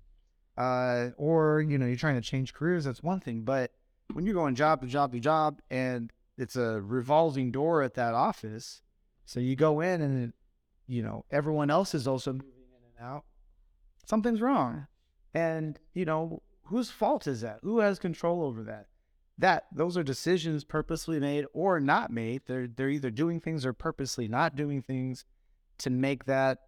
Uh, 0.58 1.10
or, 1.18 1.60
you 1.68 1.78
know, 1.78 1.86
you're 1.86 1.98
trying 1.98 2.16
to 2.16 2.22
change 2.22 2.54
careers, 2.54 2.86
that's 2.86 3.04
one 3.04 3.20
thing, 3.20 3.42
but 3.42 3.72
when 4.14 4.26
you're 4.26 4.36
going 4.36 4.56
job 4.56 4.82
to 4.82 4.88
job 4.88 5.12
to 5.12 5.20
job 5.20 5.60
and 5.70 6.14
it's 6.38 6.56
a 6.56 6.82
revolving 6.82 7.52
door 7.52 7.82
at 7.82 7.96
that 7.96 8.14
office, 8.14 8.82
so 9.26 9.40
you 9.40 9.56
go 9.56 9.82
in 9.82 10.02
and 10.02 10.34
you 10.88 11.02
know 11.02 11.26
everyone 11.32 11.70
else 11.70 11.96
is 11.96 12.08
also 12.08 12.34
moving 12.34 12.48
in 12.48 12.84
and 12.98 13.08
out. 13.08 13.24
Something's 14.06 14.42
wrong, 14.42 14.88
and 15.34 15.80
you 15.94 16.06
know 16.06 16.44
whose 16.66 16.92
fault 16.92 17.26
is 17.28 17.42
that? 17.42 17.60
Who 17.64 17.80
has 17.80 18.00
control 18.00 18.44
over 18.44 18.64
that? 18.64 18.88
That 19.38 19.66
those 19.74 19.98
are 19.98 20.04
decisions 20.04 20.64
purposely 20.64 21.20
made 21.20 21.46
or 21.54 21.80
not 21.80 22.12
made. 22.12 22.44
They're 22.46 22.68
they're 22.68 22.90
either 22.90 23.12
doing 23.12 23.40
things 23.40 23.66
or 23.66 23.74
purposely 23.74 24.28
not 24.28 24.56
doing 24.56 24.82
things 24.82 25.26
to 25.80 25.90
make 25.90 26.26
that 26.26 26.60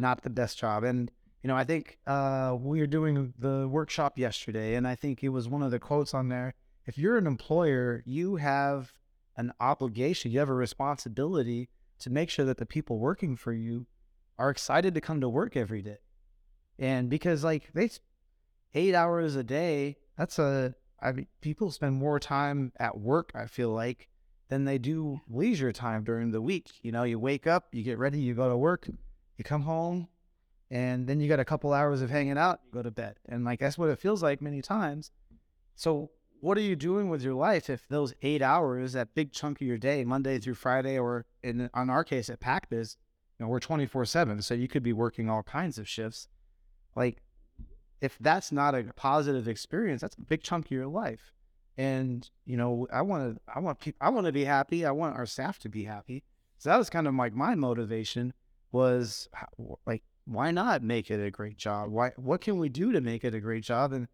not 0.00 0.22
the 0.22 0.30
best 0.30 0.58
job. 0.58 0.84
And 0.84 1.10
you 1.42 1.48
know, 1.48 1.56
I 1.56 1.64
think 1.64 1.98
uh, 2.06 2.56
we 2.60 2.80
were 2.80 2.86
doing 2.86 3.32
the 3.38 3.66
workshop 3.68 4.18
yesterday, 4.18 4.74
and 4.74 4.86
I 4.86 4.94
think 4.94 5.22
it 5.22 5.30
was 5.30 5.48
one 5.48 5.62
of 5.62 5.70
the 5.70 5.78
quotes 5.78 6.12
on 6.12 6.28
there 6.28 6.54
if 6.86 6.98
you're 6.98 7.18
an 7.18 7.26
employer, 7.26 8.02
you 8.04 8.36
have 8.36 8.92
an 9.36 9.52
obligation, 9.60 10.32
you 10.32 10.38
have 10.38 10.48
a 10.48 10.54
responsibility 10.54 11.68
to 12.00 12.10
make 12.10 12.30
sure 12.30 12.44
that 12.44 12.56
the 12.56 12.66
people 12.66 12.98
working 12.98 13.36
for 13.36 13.52
you 13.52 13.86
are 14.38 14.50
excited 14.50 14.94
to 14.94 15.00
come 15.00 15.20
to 15.20 15.28
work 15.28 15.56
every 15.56 15.82
day. 15.82 15.98
And 16.78 17.08
because 17.08 17.44
like 17.44 17.72
they 17.74 17.90
eight 18.74 18.94
hours 18.94 19.36
a 19.36 19.44
day, 19.44 19.98
that's 20.16 20.38
a 20.38 20.74
I 21.00 21.12
mean 21.12 21.26
people 21.40 21.70
spend 21.70 21.94
more 21.94 22.18
time 22.18 22.72
at 22.78 22.98
work, 22.98 23.30
I 23.34 23.46
feel 23.46 23.70
like, 23.70 24.08
than 24.48 24.64
they 24.64 24.78
do 24.78 25.20
leisure 25.28 25.72
time 25.72 26.04
during 26.04 26.32
the 26.32 26.42
week. 26.42 26.72
You 26.82 26.92
know, 26.92 27.04
you 27.04 27.18
wake 27.18 27.46
up, 27.46 27.68
you 27.72 27.82
get 27.82 27.98
ready, 27.98 28.20
you 28.20 28.34
go 28.34 28.48
to 28.48 28.56
work, 28.56 28.88
you 29.40 29.44
come 29.44 29.62
home, 29.62 30.06
and 30.70 31.06
then 31.08 31.18
you 31.18 31.28
got 31.28 31.40
a 31.40 31.44
couple 31.44 31.72
hours 31.72 32.02
of 32.02 32.10
hanging 32.10 32.38
out, 32.38 32.60
you 32.64 32.70
go 32.70 32.82
to 32.82 32.90
bed. 32.90 33.16
And 33.26 33.44
like 33.44 33.58
that's 33.58 33.78
what 33.78 33.88
it 33.88 33.98
feels 33.98 34.22
like 34.22 34.40
many 34.42 34.60
times. 34.60 35.10
So 35.74 36.10
what 36.40 36.58
are 36.58 36.62
you 36.62 36.76
doing 36.76 37.08
with 37.08 37.22
your 37.22 37.34
life 37.34 37.70
if 37.70 37.88
those 37.88 38.14
eight 38.20 38.42
hours, 38.42 38.92
that 38.92 39.14
big 39.14 39.32
chunk 39.32 39.60
of 39.60 39.66
your 39.66 39.78
day, 39.78 40.04
Monday 40.04 40.38
through 40.38 40.54
Friday, 40.54 40.98
or 40.98 41.24
in 41.42 41.70
on 41.72 41.88
our 41.88 42.04
case 42.04 42.28
at 42.28 42.38
PacBiz, 42.38 42.96
you 43.38 43.44
know, 43.44 43.48
we're 43.48 43.60
twenty 43.60 43.86
four 43.86 44.04
seven, 44.04 44.42
so 44.42 44.52
you 44.52 44.68
could 44.68 44.82
be 44.82 44.92
working 44.92 45.30
all 45.30 45.42
kinds 45.42 45.78
of 45.78 45.88
shifts. 45.88 46.28
Like, 46.94 47.22
if 48.02 48.18
that's 48.20 48.52
not 48.52 48.74
a 48.74 48.84
positive 48.94 49.48
experience, 49.48 50.02
that's 50.02 50.16
a 50.16 50.20
big 50.20 50.42
chunk 50.42 50.66
of 50.66 50.70
your 50.70 50.86
life. 50.86 51.32
And 51.78 52.28
you 52.44 52.58
know, 52.58 52.86
I 52.92 53.00
want 53.00 53.34
to, 53.34 53.40
I 53.54 53.58
want 53.60 53.80
people, 53.80 53.98
I 54.02 54.10
want 54.10 54.26
to 54.26 54.32
be 54.32 54.44
happy. 54.44 54.84
I 54.84 54.90
want 54.90 55.16
our 55.16 55.26
staff 55.26 55.58
to 55.60 55.70
be 55.70 55.84
happy. 55.84 56.24
So 56.58 56.68
that 56.68 56.76
was 56.76 56.90
kind 56.90 57.08
of 57.08 57.14
like 57.14 57.32
my 57.32 57.54
motivation 57.54 58.34
was 58.72 59.28
like, 59.86 60.02
why 60.24 60.50
not 60.50 60.82
make 60.82 61.10
it 61.10 61.24
a 61.24 61.30
great 61.30 61.56
job? 61.56 61.90
Why, 61.90 62.12
what 62.16 62.40
can 62.40 62.58
we 62.58 62.68
do 62.68 62.92
to 62.92 63.00
make 63.00 63.24
it 63.24 63.34
a 63.34 63.40
great 63.40 63.64
job? 63.64 63.92
And 63.92 64.08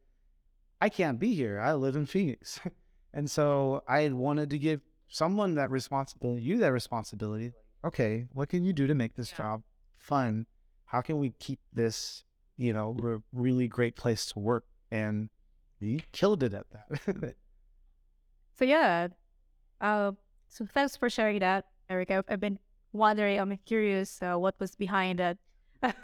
I 0.81 0.89
can't 0.89 1.19
be 1.19 1.35
here. 1.35 1.61
I 1.61 1.75
live 1.75 1.97
in 1.97 2.07
Phoenix. 2.07 2.61
and 3.15 3.31
so 3.31 3.83
I 3.89 4.09
wanted 4.09 4.51
to 4.51 4.59
give 4.59 4.81
someone 5.09 5.55
that 5.55 5.71
responsibility, 5.71 6.43
you 6.43 6.59
that 6.59 6.73
responsibility. 6.73 7.53
Okay, 7.85 8.27
what 8.33 8.49
can 8.49 8.65
you 8.65 8.73
do 8.73 8.87
to 8.87 8.95
make 8.95 9.15
this 9.15 9.31
yeah. 9.33 9.39
job 9.39 9.63
fun? 9.97 10.47
How 10.87 11.01
can 11.01 11.19
we 11.19 11.31
keep 11.39 11.61
this, 11.73 12.25
you 12.57 12.73
know, 12.73 12.97
a 13.03 13.19
really 13.33 13.69
great 13.69 13.97
place 13.97 14.27
to 14.27 14.39
work? 14.39 14.65
And 14.91 15.29
you 15.81 16.01
killed 16.13 16.43
it 16.43 16.55
at 16.55 16.67
that. 16.71 17.35
so 18.59 18.65
yeah, 18.65 19.09
uh, 19.81 20.13
so 20.49 20.67
thanks 20.73 20.97
for 20.97 21.11
sharing 21.11 21.41
that, 21.41 21.67
Eric. 21.91 22.11
I've, 22.11 22.25
I've 22.29 22.41
been 22.41 22.59
wondering. 22.97 23.39
I'm 23.39 23.57
curious 23.65 24.21
uh, 24.23 24.37
what 24.37 24.59
was 24.59 24.75
behind 24.75 25.19
that 25.19 25.39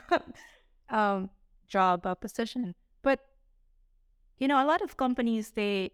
um, 0.91 1.31
job 1.69 2.07
uh, 2.07 2.15
position. 2.15 2.75
But 3.03 3.21
you 4.39 4.49
know, 4.49 4.63
a 4.63 4.67
lot 4.67 4.83
of 4.83 4.97
companies 4.97 5.53
they 5.53 5.93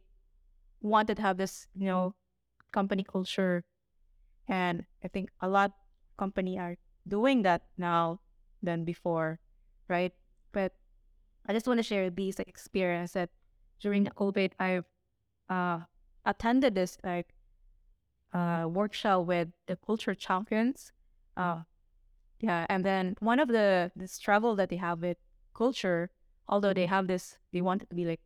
wanted 0.80 1.16
to 1.16 1.22
have 1.22 1.36
this, 1.36 1.66
you 1.74 1.86
know, 1.86 2.14
company 2.72 3.04
culture, 3.04 3.64
and 4.48 4.84
I 5.04 5.08
think 5.08 5.30
a 5.40 5.48
lot 5.48 5.72
company 6.18 6.58
are 6.58 6.76
doing 7.06 7.42
that 7.42 7.62
now 7.78 8.20
than 8.62 8.84
before, 8.84 9.38
right? 9.88 10.12
But 10.52 10.72
I 11.46 11.52
just 11.52 11.66
want 11.66 11.78
to 11.78 11.82
share 11.82 12.10
this 12.10 12.38
experience 12.40 13.12
that 13.12 13.30
during 13.80 14.04
the 14.04 14.10
COVID, 14.10 14.52
I've 14.58 14.84
uh, 15.48 15.80
attended 16.26 16.74
this 16.74 16.98
like 17.04 17.32
uh, 18.32 18.66
workshop 18.68 19.26
with 19.26 19.48
the 19.66 19.76
culture 19.76 20.14
champions. 20.14 20.92
Uh, 21.36 21.62
yeah, 22.40 22.66
and 22.68 22.84
then 22.84 23.16
one 23.20 23.40
of 23.40 23.48
the 23.48 23.90
this 23.96 24.18
travel 24.18 24.54
that 24.56 24.68
they 24.68 24.76
have 24.76 25.00
with 25.00 25.16
culture, 25.54 26.10
although 26.48 26.72
they 26.72 26.86
have 26.86 27.06
this, 27.06 27.38
they 27.52 27.60
want 27.60 27.88
to 27.88 27.94
be 27.94 28.04
like 28.04 28.20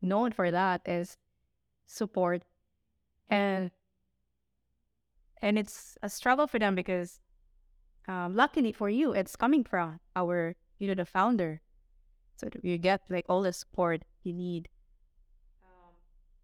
known 0.00 0.32
for 0.32 0.50
that 0.50 0.82
is 0.86 1.16
support. 1.86 2.42
And 3.28 3.70
and 5.42 5.58
it's 5.58 5.96
a 6.02 6.08
struggle 6.08 6.46
for 6.46 6.58
them 6.58 6.74
because 6.74 7.20
um, 8.08 8.34
luckily 8.34 8.72
for 8.72 8.88
you 8.88 9.12
it's 9.12 9.36
coming 9.36 9.64
from 9.64 10.00
our 10.16 10.56
you 10.78 10.88
know 10.88 10.94
the 10.94 11.04
founder. 11.04 11.60
So 12.36 12.48
you 12.62 12.78
get 12.78 13.02
like 13.10 13.26
all 13.28 13.42
the 13.42 13.52
support 13.52 14.02
you 14.22 14.32
need 14.32 14.68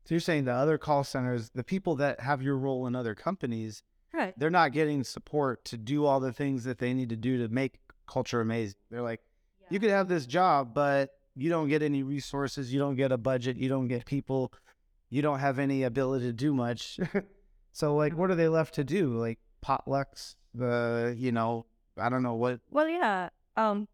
so 0.07 0.15
you're 0.15 0.21
saying 0.21 0.45
the 0.45 0.53
other 0.53 0.79
call 0.79 1.05
centers 1.05 1.51
the 1.51 1.65
people 1.65 1.97
that 1.97 2.21
have 2.21 2.43
your 2.43 2.57
role 2.57 2.87
in 2.87 2.95
other 2.95 3.15
companies 3.15 3.83
right 4.13 4.35
they're 4.39 4.51
not 4.51 4.73
getting 4.73 5.05
support 5.05 5.65
to 5.65 5.77
do 5.77 6.07
all 6.07 6.21
the 6.21 6.33
things 6.33 6.65
that 6.65 6.79
they 6.79 6.95
need 6.95 7.09
to 7.09 7.17
do 7.17 7.39
to 7.39 7.49
make 7.49 7.81
culture 8.07 8.41
amazing 8.41 8.77
they're 8.91 9.03
like 9.03 9.21
yeah. 9.61 9.67
you 9.71 9.81
could 9.81 9.91
have 9.91 10.09
this 10.09 10.27
job 10.27 10.73
but 10.73 11.17
you 11.37 11.51
don't 11.51 11.69
get 11.69 11.83
any 11.83 12.03
resources, 12.03 12.73
you 12.73 12.81
don't 12.81 12.97
get 12.97 13.13
a 13.13 13.19
budget, 13.19 13.59
you 13.59 13.69
don't 13.69 13.89
get 13.89 14.07
people, 14.07 14.53
you 15.11 15.21
don't 15.21 15.39
have 15.39 15.59
any 15.59 15.83
ability 15.83 16.25
to 16.25 16.33
do 16.33 16.55
much. 16.55 16.99
so 17.73 17.95
like 17.95 18.17
what 18.17 18.31
are 18.31 18.35
they 18.35 18.49
left 18.49 18.75
to 18.75 18.85
do? 18.85 19.17
Like 19.17 19.39
potlucks, 19.65 20.35
the 20.55 21.15
you 21.17 21.31
know, 21.31 21.67
I 21.99 22.09
don't 22.09 22.23
know 22.23 22.35
what 22.35 22.61
Well 22.71 22.89
yeah. 22.89 23.29
Um 23.57 23.87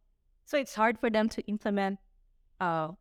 so 0.44 0.56
it's 0.56 0.74
hard 0.74 0.98
for 0.98 1.10
them 1.10 1.28
to 1.30 1.42
implement 1.42 1.98
uh 2.60 2.92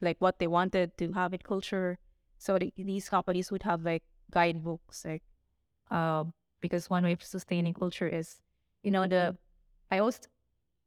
like 0.00 0.16
what 0.20 0.38
they 0.38 0.46
wanted 0.46 0.96
to 0.98 1.12
have 1.12 1.34
in 1.34 1.40
culture. 1.40 1.98
So 2.38 2.58
the, 2.58 2.72
these 2.76 3.08
companies 3.08 3.50
would 3.50 3.62
have 3.64 3.82
like 3.82 4.02
guidebooks 4.30 5.04
like 5.04 5.22
um 5.90 6.32
because 6.60 6.90
one 6.90 7.02
way 7.04 7.12
of 7.12 7.22
sustaining 7.22 7.72
culture 7.72 8.06
is 8.06 8.40
you 8.82 8.90
know 8.90 9.06
the 9.06 9.36
I 9.90 9.98
always 9.98 10.20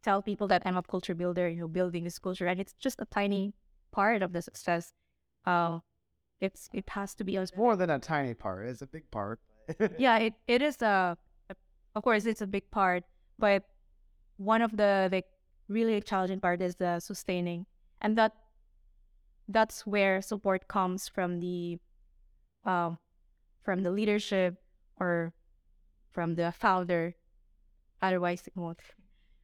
tell 0.04 0.22
people 0.22 0.48
that 0.48 0.64
I'm 0.66 0.78
a 0.78 0.84
culture 0.84 1.16
builder, 1.16 1.48
you 1.50 1.62
know, 1.62 1.68
building 1.68 2.04
this 2.04 2.20
culture, 2.20 2.48
and 2.48 2.60
it's 2.60 2.74
just 2.80 3.02
a 3.02 3.06
tiny 3.06 3.54
part 3.92 4.22
of 4.22 4.34
the 4.34 4.42
success. 4.42 4.94
Uh, 5.46 5.80
it's 6.40 6.70
it 6.74 6.90
has 6.90 7.14
to 7.16 7.24
be 7.24 7.36
it's 7.36 7.56
more 7.56 7.76
than 7.76 7.90
a 7.90 8.00
tiny 8.00 8.34
part. 8.34 8.68
It's 8.68 8.82
a 8.82 8.88
big 8.88 9.10
part. 9.12 9.40
yeah, 9.98 10.18
it, 10.18 10.34
it 10.48 10.62
is 10.62 10.82
a, 10.82 11.18
of 11.96 12.04
course 12.04 12.26
it's 12.26 12.42
a 12.42 12.48
big 12.48 12.70
part, 12.72 13.04
but 13.38 13.64
one 14.38 14.62
of 14.62 14.76
the 14.76 15.10
like 15.12 15.26
really 15.68 16.02
challenging 16.02 16.40
part 16.40 16.62
is 16.62 16.76
the 16.76 17.00
sustaining, 17.00 17.66
and 18.02 18.18
that 18.18 18.34
that's 19.54 19.86
where 19.86 20.22
support 20.22 20.68
comes 20.68 21.08
from 21.08 21.40
the 21.40 21.80
um 22.66 22.98
from 23.64 23.84
the 23.84 23.92
leadership 23.92 24.56
or 25.00 25.34
from 26.12 26.36
the 26.36 26.52
founder. 26.52 27.16
Otherwise, 28.02 28.44
it 28.48 28.54
won't 28.56 28.80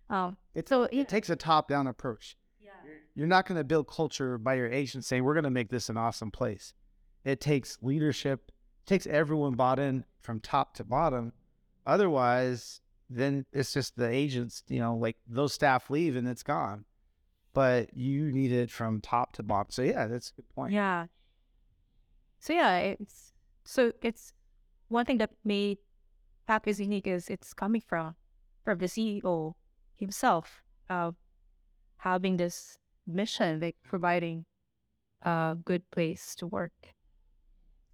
um, 0.10 0.38
it, 0.56 0.70
so 0.70 0.84
it 0.84 1.10
takes 1.10 1.30
a 1.30 1.36
top 1.36 1.68
down 1.68 1.88
approach. 1.88 2.38
Yeah. 2.62 2.72
You're 3.16 3.28
not 3.28 3.46
going 3.46 3.58
to 3.58 3.64
build 3.64 3.88
culture 3.88 4.38
by 4.38 4.56
your 4.56 4.72
agent 4.72 5.06
saying, 5.06 5.24
we're 5.24 5.34
going 5.34 5.44
to 5.44 5.50
make 5.50 5.70
this 5.70 5.90
an 5.90 5.98
awesome 5.98 6.32
place. 6.32 6.74
It 7.26 7.42
takes 7.42 7.78
leadership, 7.82 8.52
it 8.84 8.88
takes 8.88 9.06
everyone 9.06 9.56
bought 9.56 9.80
in 9.80 10.06
from 10.22 10.40
top 10.40 10.76
to 10.76 10.84
bottom. 10.84 11.34
Otherwise, 11.86 12.82
then 13.10 13.46
it's 13.52 13.74
just 13.74 13.98
the 13.98 14.10
agents, 14.10 14.64
you 14.68 14.80
know, 14.80 14.96
like 14.96 15.18
those 15.28 15.54
staff 15.54 15.90
leave 15.90 16.16
and 16.16 16.28
it's 16.28 16.44
gone. 16.44 16.86
But 17.58 17.98
you 17.98 18.32
need 18.32 18.52
it 18.52 18.70
from 18.70 19.02
top 19.02 19.34
to 19.34 19.42
bottom. 19.42 19.72
So, 19.72 19.82
yeah, 19.82 20.06
that's 20.06 20.30
a 20.30 20.34
good 20.36 20.50
point. 20.54 20.74
Yeah. 20.74 21.08
So, 22.38 22.54
yeah, 22.54 22.78
it's 22.78 23.34
so 23.66 23.92
it's 24.04 24.32
one 24.90 25.06
thing 25.06 25.18
that 25.18 25.32
made 25.44 25.80
PacBiz 26.48 26.78
unique 26.78 27.08
is 27.08 27.30
it's 27.30 27.56
coming 27.56 27.82
from 27.82 28.14
from 28.64 28.78
the 28.78 28.86
CEO 28.86 29.56
himself 29.96 30.62
uh, 30.88 31.14
having 31.98 32.38
this 32.38 32.78
mission, 33.08 33.60
like 33.60 33.78
providing 33.84 34.46
a 35.24 35.58
good 35.66 35.90
place 35.90 36.36
to 36.36 36.46
work. 36.46 36.94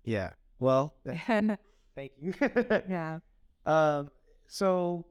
Yeah. 0.03 0.31
Well, 0.59 0.93
thank 1.95 2.11
you. 2.19 2.33
Yeah. 2.89 3.19
Um, 3.65 4.11
so, 4.45 5.05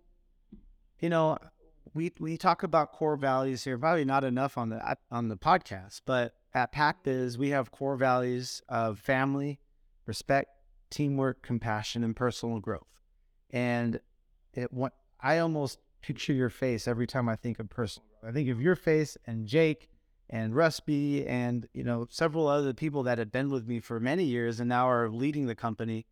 you 1.00 1.08
know, 1.08 1.38
we 1.94 2.12
we 2.18 2.36
talk 2.36 2.62
about 2.62 2.92
core 2.92 3.16
values 3.16 3.64
here. 3.64 3.78
Probably 3.78 4.04
not 4.04 4.24
enough 4.24 4.56
on 4.56 4.70
the 4.70 4.96
on 5.10 5.28
the 5.28 5.36
podcast, 5.36 6.02
but 6.06 6.34
at 6.54 6.72
PacBiz 6.72 7.36
we 7.36 7.50
have 7.50 7.70
core 7.70 7.96
values 7.96 8.62
of 8.68 8.98
family, 8.98 9.58
respect, 10.06 10.50
teamwork, 10.90 11.42
compassion, 11.42 12.04
and 12.04 12.16
personal 12.16 12.60
growth. 12.60 13.00
And 13.50 14.00
it 14.54 14.72
what 14.72 14.94
I 15.20 15.38
almost 15.38 15.78
picture 16.00 16.32
your 16.32 16.50
face 16.50 16.88
every 16.88 17.06
time 17.06 17.28
I 17.28 17.36
think 17.36 17.58
of 17.58 17.68
personal 17.68 18.06
growth. 18.20 18.30
I 18.30 18.34
think 18.34 18.48
of 18.48 18.60
your 18.60 18.76
face 18.76 19.16
and 19.26 19.46
Jake 19.46 19.88
and 20.30 20.54
Rusty 20.54 21.26
and 21.26 21.68
you 21.74 21.84
know 21.84 22.06
several 22.10 22.48
other 22.48 22.72
people 22.72 23.02
that 23.04 23.18
have 23.18 23.32
been 23.32 23.50
with 23.50 23.66
me 23.66 23.80
for 23.80 24.00
many 24.00 24.24
years 24.24 24.60
and 24.60 24.68
now 24.68 24.88
are 24.88 25.10
leading 25.10 25.46
the 25.46 25.54
company. 25.54 26.06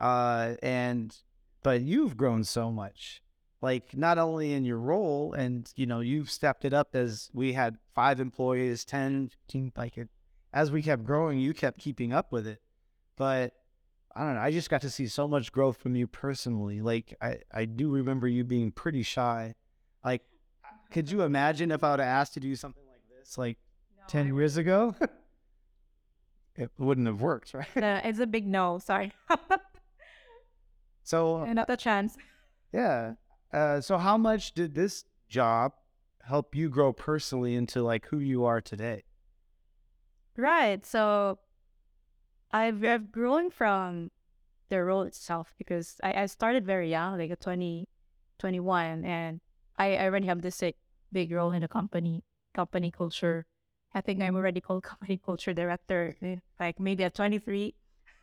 Uh, 0.00 0.54
and 0.62 1.16
but 1.62 1.80
you've 1.80 2.16
grown 2.16 2.44
so 2.44 2.70
much 2.70 3.22
like 3.62 3.96
not 3.96 4.18
only 4.18 4.52
in 4.52 4.64
your 4.64 4.78
role 4.78 5.32
and 5.32 5.72
you 5.76 5.86
know 5.86 6.00
you've 6.00 6.30
stepped 6.30 6.64
it 6.64 6.72
up 6.72 6.94
as 6.94 7.30
we 7.32 7.52
had 7.54 7.78
five 7.94 8.20
employees 8.20 8.84
10 8.84 9.28
15 9.28 9.72
like 9.76 9.96
it 9.98 10.08
as 10.52 10.70
we 10.70 10.82
kept 10.82 11.04
growing 11.04 11.38
you 11.38 11.52
kept 11.54 11.78
keeping 11.78 12.12
up 12.12 12.32
with 12.32 12.46
it. 12.46 12.60
But 13.16 13.54
i 14.14 14.20
don't 14.24 14.34
know 14.34 14.40
i 14.40 14.50
just 14.50 14.70
got 14.70 14.80
to 14.82 14.90
see 14.90 15.06
so 15.06 15.26
much 15.28 15.52
growth 15.52 15.76
from 15.78 15.96
you 15.96 16.06
personally. 16.06 16.80
Like 16.80 17.14
i 17.20 17.38
i 17.52 17.64
do 17.64 17.90
remember 17.90 18.28
you 18.28 18.44
being 18.44 18.70
pretty 18.72 19.02
shy. 19.02 19.54
Like 20.04 20.22
could 20.90 21.10
you 21.10 21.22
imagine 21.22 21.70
if 21.70 21.82
i 21.82 21.90
would 21.90 22.00
have 22.00 22.08
asked 22.08 22.34
to 22.34 22.40
do 22.40 22.54
something 22.56 22.84
like 22.90 23.02
this 23.18 23.36
like 23.38 23.58
No, 23.96 24.04
10 24.08 24.26
I- 24.26 24.34
years 24.34 24.56
ago? 24.56 24.94
It 26.58 26.70
wouldn't 26.78 27.06
have 27.06 27.20
worked 27.20 27.52
right? 27.52 27.68
No, 27.76 28.00
it's 28.02 28.18
a 28.18 28.26
big 28.26 28.46
no. 28.46 28.78
Sorry, 28.78 29.12
so 31.02 31.44
not 31.52 31.68
a 31.68 31.76
chance. 31.76 32.16
Yeah. 32.72 33.12
Uh, 33.52 33.80
so 33.80 33.98
how 33.98 34.16
much 34.16 34.52
did 34.52 34.74
this 34.74 35.04
job 35.28 35.72
help 36.22 36.54
you 36.54 36.68
grow 36.68 36.92
personally 36.92 37.54
into 37.54 37.82
like 37.82 38.06
who 38.06 38.18
you 38.18 38.44
are 38.44 38.60
today? 38.60 39.04
Right. 40.36 40.84
So 40.84 41.38
I've, 42.52 42.84
I've 42.84 43.10
grown 43.10 43.50
from 43.50 44.10
the 44.68 44.82
role 44.82 45.02
itself 45.02 45.54
because 45.58 46.00
I, 46.02 46.22
I 46.22 46.26
started 46.26 46.66
very 46.66 46.90
young, 46.90 47.18
like 47.18 47.30
a 47.30 47.36
20, 47.36 47.88
21, 48.38 49.04
and 49.04 49.40
I, 49.78 49.96
I 49.96 50.04
already 50.04 50.26
have 50.26 50.42
this 50.42 50.60
like, 50.62 50.76
big 51.12 51.30
role 51.30 51.52
in 51.52 51.62
the 51.62 51.68
company, 51.68 52.24
company 52.54 52.90
culture. 52.90 53.46
I 53.94 54.00
think 54.00 54.20
I'm 54.20 54.36
already 54.36 54.60
called 54.60 54.82
company 54.92 55.20
culture 55.24 55.54
director, 55.54 56.16
like 56.58 56.80
maybe 56.80 57.04
at 57.04 57.14
23 57.14 57.74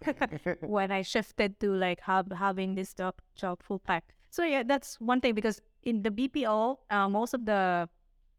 when 0.61 0.91
I 0.91 1.01
shifted 1.01 1.59
to 1.61 1.71
like 1.73 2.01
have, 2.01 2.31
having 2.31 2.75
this 2.75 2.93
job, 2.93 3.15
job 3.35 3.63
full 3.63 3.79
pack. 3.79 4.13
So 4.33 4.43
yeah, 4.43 4.63
that's 4.65 4.97
one 4.99 5.21
thing 5.21 5.35
because 5.35 5.61
in 5.83 6.01
the 6.01 6.09
BPO, 6.09 6.79
uh, 6.89 7.07
most 7.07 7.35
of 7.35 7.45
the 7.45 7.87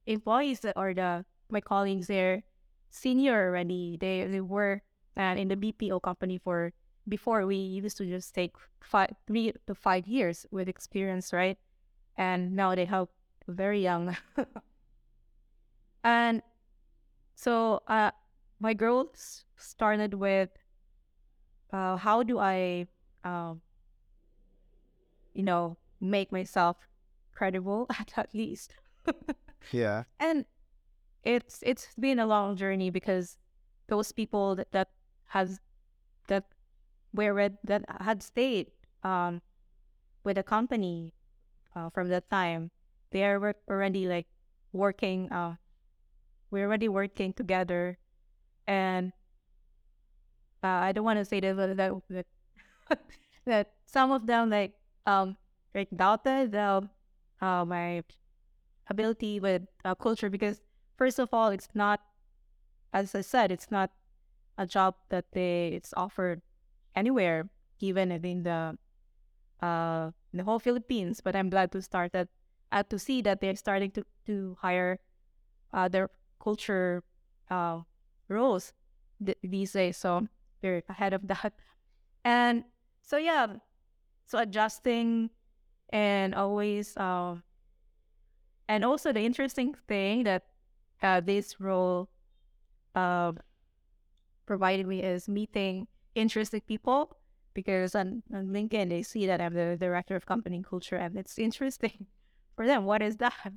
employees 0.06 0.66
or 0.74 0.92
the 0.92 1.24
my 1.50 1.60
colleagues 1.60 2.08
there 2.08 2.42
senior 2.90 3.46
already. 3.46 3.96
They 4.00 4.26
they 4.26 4.40
were 4.40 4.82
uh, 5.16 5.38
in 5.38 5.46
the 5.46 5.56
BPO 5.56 6.00
company 6.00 6.38
for 6.42 6.72
before 7.06 7.46
we 7.46 7.54
used 7.54 7.96
to 7.98 8.06
just 8.06 8.34
take 8.34 8.56
five 8.82 9.14
three 9.28 9.54
to 9.68 9.74
five 9.74 10.08
years 10.08 10.46
with 10.50 10.68
experience, 10.68 11.32
right? 11.32 11.58
And 12.18 12.56
now 12.56 12.74
they 12.74 12.86
have 12.86 13.06
very 13.46 13.80
young. 13.80 14.16
and 16.04 16.42
so 17.34 17.82
uh 17.88 18.10
my 18.60 18.74
growth 18.74 19.44
started 19.56 20.14
with 20.14 20.50
uh 21.72 21.96
how 21.96 22.22
do 22.22 22.38
I 22.38 22.86
um 23.24 23.60
you 25.34 25.42
know 25.42 25.76
make 26.04 26.32
myself 26.32 26.76
credible 27.34 27.86
at, 28.00 28.12
at 28.16 28.34
least 28.34 28.74
Yeah. 29.70 30.04
and 30.20 30.44
it's 31.24 31.60
it's 31.62 31.88
been 31.98 32.18
a 32.18 32.26
long 32.26 32.56
journey 32.56 32.90
because 32.90 33.38
those 33.88 34.12
people 34.12 34.56
that, 34.56 34.72
that 34.72 34.88
has 35.28 35.60
that 36.28 36.44
were 37.14 37.34
with 37.34 37.52
that 37.64 37.84
had 38.00 38.22
stayed 38.22 38.70
um 39.02 39.42
with 40.24 40.36
the 40.36 40.42
company 40.42 41.12
uh, 41.76 41.90
from 41.90 42.08
that 42.08 42.28
time 42.30 42.70
they 43.10 43.24
are 43.24 43.54
already 43.68 44.06
like 44.06 44.26
working 44.72 45.30
uh 45.32 45.56
we're 46.50 46.66
already 46.66 46.88
working 46.88 47.32
together 47.32 47.98
and 48.66 49.12
uh, 50.62 50.66
I 50.88 50.92
don't 50.92 51.04
want 51.04 51.18
to 51.18 51.24
say 51.24 51.40
that 51.40 51.54
that 51.76 51.92
that, 52.10 52.26
that 53.46 53.72
some 53.86 54.10
of 54.12 54.26
them 54.26 54.50
like 54.50 54.74
um 55.06 55.36
like 55.74 55.88
doubted 55.94 56.52
the 56.52 56.88
uh, 57.40 57.64
my 57.64 58.02
ability 58.88 59.40
with 59.40 59.62
uh, 59.84 59.94
culture 59.94 60.30
because 60.30 60.60
first 60.96 61.18
of 61.18 61.28
all 61.32 61.48
it's 61.48 61.68
not 61.74 62.00
as 62.92 63.14
i 63.14 63.20
said 63.20 63.50
it's 63.50 63.70
not 63.70 63.90
a 64.58 64.66
job 64.66 64.94
that 65.10 65.24
they 65.32 65.68
it's 65.74 65.92
offered 65.96 66.42
anywhere 66.96 67.48
even 67.80 68.12
in 68.12 68.42
the 68.42 68.76
uh 69.62 70.10
in 70.32 70.38
the 70.38 70.44
whole 70.44 70.58
philippines 70.58 71.20
but 71.22 71.34
i'm 71.36 71.50
glad 71.50 71.72
to 71.72 71.80
start 71.82 72.12
that 72.12 72.28
uh, 72.72 72.82
to 72.82 72.98
see 72.98 73.22
that 73.22 73.40
they're 73.40 73.56
starting 73.56 73.90
to 73.90 74.04
to 74.26 74.56
hire 74.60 74.98
uh 75.72 75.88
their 75.88 76.10
culture 76.40 77.02
uh 77.50 77.80
roles 78.28 78.72
th- 79.24 79.38
these 79.42 79.72
days 79.72 79.96
so 79.96 80.26
they're 80.62 80.82
ahead 80.88 81.12
of 81.12 81.26
that. 81.28 81.52
And 82.24 82.64
so 83.02 83.16
yeah 83.18 83.60
so 84.26 84.38
adjusting 84.38 85.30
and 85.94 86.34
always 86.34 86.96
um 86.96 87.42
and 88.68 88.84
also 88.84 89.12
the 89.12 89.20
interesting 89.20 89.74
thing 89.86 90.24
that 90.24 90.42
uh, 91.02 91.20
this 91.20 91.60
role 91.60 92.08
um, 92.94 93.38
provided 94.46 94.86
me 94.86 95.02
is 95.02 95.28
meeting 95.28 95.86
interesting 96.14 96.62
people 96.66 97.16
because 97.52 97.94
on, 97.94 98.22
on 98.32 98.48
LinkedIn 98.48 98.88
they 98.88 99.02
see 99.02 99.26
that 99.26 99.40
I'm 99.40 99.54
the 99.54 99.76
director 99.78 100.16
of 100.16 100.26
company 100.26 100.62
culture 100.68 100.96
and 100.96 101.16
it's 101.16 101.38
interesting 101.38 102.06
for 102.56 102.66
them. 102.66 102.84
What 102.84 103.02
is 103.02 103.18
that? 103.18 103.52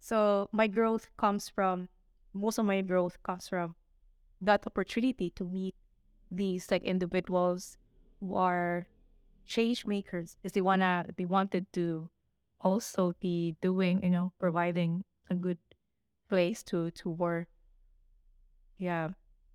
So 0.00 0.48
my 0.52 0.66
growth 0.66 1.08
comes 1.16 1.48
from 1.48 1.88
most 2.34 2.58
of 2.58 2.64
my 2.64 2.80
growth 2.80 3.22
comes 3.22 3.48
from 3.48 3.76
that 4.40 4.66
opportunity 4.66 5.30
to 5.36 5.44
meet 5.44 5.76
these 6.30 6.70
like 6.70 6.82
individuals 6.82 7.78
who 8.20 8.34
are 8.34 8.86
change 9.46 9.86
makers 9.86 10.36
is 10.42 10.52
they 10.52 10.60
wanna 10.60 11.06
they 11.16 11.24
wanted 11.24 11.72
to 11.74 12.10
also 12.60 13.14
be 13.20 13.56
doing, 13.60 14.02
you 14.02 14.10
know, 14.10 14.32
providing 14.38 15.04
a 15.30 15.34
good 15.34 15.58
place 16.28 16.62
to 16.64 16.90
to 16.92 17.10
work. 17.10 17.48
Yeah. 18.78 19.10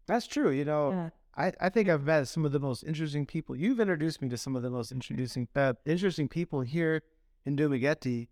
That's 0.08 0.28
true. 0.28 0.52
You 0.52 0.66
know, 0.66 0.92
Yeah. 0.92 1.10
I, 1.36 1.54
I 1.60 1.70
think 1.70 1.88
I've 1.90 2.04
met 2.04 2.28
some 2.28 2.46
of 2.46 2.52
the 2.52 2.60
most 2.60 2.84
interesting 2.84 3.26
people. 3.26 3.56
You've 3.56 3.80
introduced 3.80 4.22
me 4.22 4.30
to 4.30 4.38
some 4.38 4.56
of 4.56 4.64
the 4.64 4.70
most 4.70 4.92
introducing 4.92 5.48
uh, 5.56 5.74
interesting 5.86 6.28
people 6.28 6.62
here 6.62 7.04
in 7.46 7.56
Dumaguete 7.56 8.28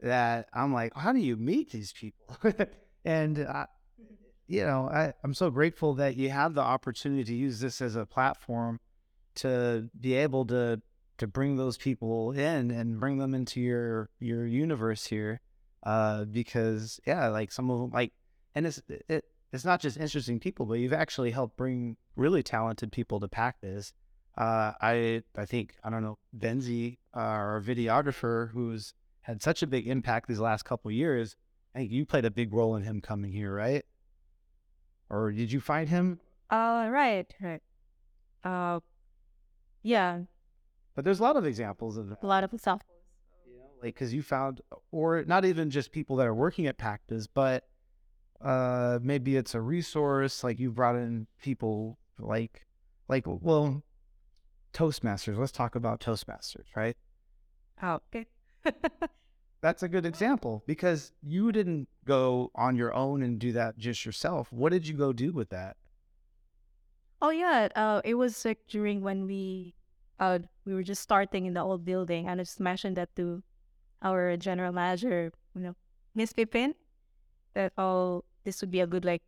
that 0.00 0.48
I'm 0.52 0.72
like, 0.72 0.94
how 0.94 1.12
do 1.12 1.18
you 1.18 1.36
meet 1.36 1.70
these 1.70 1.92
people? 1.92 2.36
and 3.04 3.38
I, 3.40 3.66
you 4.46 4.64
know, 4.64 4.88
I, 4.88 5.14
I'm 5.24 5.34
so 5.34 5.50
grateful 5.50 5.94
that 5.94 6.16
you 6.16 6.30
have 6.30 6.54
the 6.54 6.60
opportunity 6.60 7.24
to 7.24 7.34
use 7.34 7.60
this 7.60 7.80
as 7.80 7.96
a 7.96 8.06
platform 8.06 8.78
to 9.36 9.88
be 9.98 10.14
able 10.14 10.44
to 10.46 10.80
to 11.18 11.26
bring 11.26 11.56
those 11.56 11.76
people 11.76 12.32
in 12.32 12.70
and 12.70 13.00
bring 13.00 13.18
them 13.18 13.34
into 13.34 13.60
your 13.60 14.10
your 14.18 14.46
universe 14.46 15.06
here. 15.06 15.40
Uh, 15.82 16.24
because 16.24 16.98
yeah, 17.06 17.28
like 17.28 17.52
some 17.52 17.70
of 17.70 17.78
them, 17.78 17.90
like, 17.90 18.12
and 18.54 18.66
it's 18.66 18.80
it, 18.88 19.24
it's 19.52 19.64
not 19.64 19.80
just 19.80 19.98
interesting 19.98 20.40
people, 20.40 20.66
but 20.66 20.74
you've 20.74 20.92
actually 20.92 21.30
helped 21.30 21.56
bring 21.56 21.96
really 22.16 22.42
talented 22.42 22.90
people 22.90 23.20
to 23.20 23.28
PacBiz. 23.28 23.92
Uh, 24.36 24.72
I 24.80 25.22
I 25.36 25.44
think 25.44 25.76
I 25.84 25.90
don't 25.90 26.02
know 26.02 26.18
Benzi, 26.36 26.98
uh, 27.14 27.20
our 27.20 27.60
videographer, 27.60 28.50
who's 28.50 28.94
had 29.22 29.42
such 29.42 29.62
a 29.62 29.66
big 29.66 29.86
impact 29.86 30.28
these 30.28 30.40
last 30.40 30.64
couple 30.64 30.90
years. 30.90 31.36
I 31.74 31.80
think 31.80 31.92
you 31.92 32.04
played 32.06 32.24
a 32.24 32.30
big 32.30 32.52
role 32.52 32.76
in 32.76 32.82
him 32.82 33.00
coming 33.00 33.32
here, 33.32 33.54
right? 33.54 33.84
Or 35.10 35.32
did 35.32 35.52
you 35.52 35.60
find 35.60 35.88
him? 35.88 36.20
Uh 36.50 36.88
right, 36.90 37.32
right. 37.40 37.62
Uh 38.42 38.80
yeah, 39.82 40.20
But 40.94 41.04
there's 41.04 41.20
a 41.20 41.22
lot 41.22 41.36
of 41.36 41.44
examples 41.44 41.96
of 41.96 42.08
that. 42.08 42.22
a 42.22 42.26
lot 42.26 42.44
of 42.44 42.52
stuff. 42.58 42.82
you 43.46 43.56
know, 43.58 43.64
like 43.82 43.94
because 43.94 44.14
you 44.14 44.22
found, 44.22 44.60
or 44.92 45.24
not 45.24 45.44
even 45.44 45.70
just 45.70 45.92
people 45.92 46.16
that 46.16 46.26
are 46.26 46.34
working 46.34 46.66
at 46.66 46.78
PacBiz, 46.78 47.26
but 47.34 47.64
uh, 48.40 48.98
maybe 49.02 49.36
it's 49.36 49.54
a 49.54 49.60
resource. 49.60 50.44
Like 50.44 50.58
you 50.60 50.70
brought 50.70 50.96
in 50.96 51.26
people 51.42 51.98
like, 52.18 52.66
like 53.08 53.24
well, 53.26 53.82
Toastmasters. 54.72 55.38
Let's 55.38 55.52
talk 55.52 55.74
about 55.74 56.00
Toastmasters, 56.00 56.66
right? 56.76 56.96
Oh, 57.82 58.00
okay. 58.14 58.26
that's 59.60 59.82
a 59.82 59.88
good 59.88 60.04
example 60.04 60.62
because 60.66 61.12
you 61.22 61.50
didn't 61.50 61.88
go 62.04 62.50
on 62.54 62.76
your 62.76 62.92
own 62.92 63.22
and 63.22 63.38
do 63.38 63.52
that 63.52 63.78
just 63.78 64.04
yourself. 64.04 64.52
What 64.52 64.72
did 64.72 64.86
you 64.86 64.94
go 64.94 65.12
do 65.12 65.32
with 65.32 65.50
that? 65.50 65.76
Oh 67.22 67.30
yeah, 67.30 67.68
uh, 67.74 68.02
it 68.04 68.14
was 68.14 68.44
like 68.44 68.58
during 68.68 69.00
when 69.00 69.26
we, 69.26 69.74
uh, 70.18 70.38
we 70.64 70.74
were 70.74 70.82
just 70.82 71.02
starting 71.02 71.46
in 71.46 71.54
the 71.54 71.62
old 71.62 71.84
building, 71.84 72.28
and 72.28 72.40
I 72.40 72.44
just 72.44 72.60
mentioned 72.60 72.96
that 72.96 73.14
to 73.16 73.42
our 74.02 74.36
general 74.36 74.72
manager, 74.72 75.32
you 75.54 75.62
know, 75.62 75.74
Miss 76.14 76.32
Pipin, 76.32 76.74
that 77.54 77.72
oh, 77.78 78.24
this 78.44 78.60
would 78.60 78.70
be 78.70 78.80
a 78.80 78.86
good 78.86 79.04
like, 79.04 79.22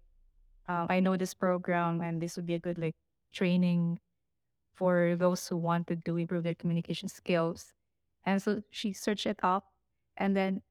uh, 0.68 0.86
I 0.88 1.00
know 1.00 1.16
this 1.16 1.34
program, 1.34 2.00
and 2.00 2.20
this 2.20 2.36
would 2.36 2.46
be 2.46 2.54
a 2.54 2.58
good 2.58 2.78
like 2.78 2.94
training 3.32 3.98
for 4.74 5.16
those 5.16 5.48
who 5.48 5.56
wanted 5.56 6.04
to 6.04 6.16
improve 6.16 6.44
their 6.44 6.54
communication 6.54 7.08
skills. 7.08 7.72
And 8.24 8.42
so 8.42 8.62
she 8.70 8.92
searched 8.92 9.26
it 9.26 9.40
up, 9.42 9.64
and 10.16 10.36
then, 10.36 10.62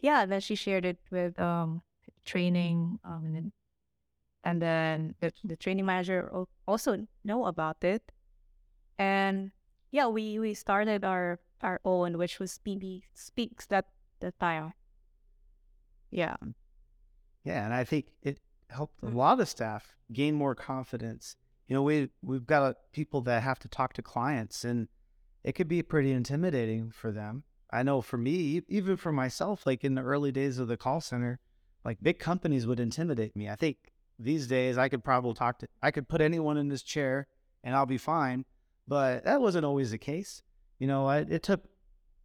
yeah, 0.00 0.26
then 0.26 0.40
she 0.40 0.54
shared 0.54 0.84
it 0.84 0.98
with 1.10 1.38
um 1.40 1.82
training, 2.24 2.98
um, 3.04 3.22
and 3.24 3.34
then 3.34 3.52
and 4.44 4.60
then 4.60 5.14
the, 5.20 5.32
the 5.44 5.56
training 5.56 5.86
manager 5.86 6.30
also 6.66 7.06
know 7.24 7.46
about 7.46 7.82
it 7.82 8.02
and 9.02 9.50
yeah 9.90 10.06
we 10.06 10.38
we 10.38 10.54
started 10.54 11.02
our 11.04 11.40
our 11.62 11.80
own 11.84 12.18
which 12.22 12.38
was 12.38 12.58
pb 12.66 13.02
speaks 13.14 13.66
that 13.66 13.86
the 14.20 14.30
time 14.38 14.72
yeah 16.10 16.36
Yeah, 17.44 17.64
and 17.64 17.74
I 17.74 17.84
think 17.84 18.06
it 18.22 18.38
helped 18.70 19.02
a 19.02 19.06
Mm. 19.06 19.14
lot 19.14 19.40
of 19.40 19.48
staff 19.48 19.96
gain 20.12 20.34
more 20.34 20.54
confidence. 20.54 21.36
You 21.66 21.74
know, 21.74 21.82
we 21.82 22.10
we've 22.22 22.46
got 22.46 22.76
people 22.92 23.20
that 23.22 23.42
have 23.42 23.58
to 23.60 23.68
talk 23.68 23.92
to 23.94 24.02
clients, 24.02 24.64
and 24.64 24.88
it 25.44 25.52
could 25.56 25.68
be 25.68 25.82
pretty 25.82 26.12
intimidating 26.12 26.90
for 26.90 27.10
them. 27.12 27.44
I 27.70 27.82
know 27.82 28.00
for 28.02 28.18
me, 28.18 28.62
even 28.68 28.96
for 28.96 29.12
myself, 29.12 29.66
like 29.66 29.82
in 29.84 29.94
the 29.94 30.02
early 30.02 30.30
days 30.30 30.58
of 30.58 30.68
the 30.68 30.76
call 30.76 31.00
center, 31.00 31.40
like 31.84 31.98
big 32.02 32.18
companies 32.18 32.66
would 32.66 32.78
intimidate 32.80 33.34
me. 33.34 33.48
I 33.48 33.56
think 33.56 33.76
these 34.18 34.46
days 34.46 34.76
I 34.78 34.88
could 34.88 35.02
probably 35.02 35.34
talk 35.34 35.58
to, 35.60 35.68
I 35.82 35.90
could 35.90 36.06
put 36.08 36.20
anyone 36.20 36.58
in 36.58 36.68
this 36.68 36.82
chair 36.82 37.26
and 37.64 37.74
I'll 37.74 37.86
be 37.86 37.98
fine. 37.98 38.44
But 38.86 39.24
that 39.24 39.40
wasn't 39.40 39.64
always 39.64 39.90
the 39.90 39.98
case. 39.98 40.42
You 40.78 40.86
know, 40.86 41.06
I, 41.06 41.18
it 41.18 41.42
took 41.42 41.64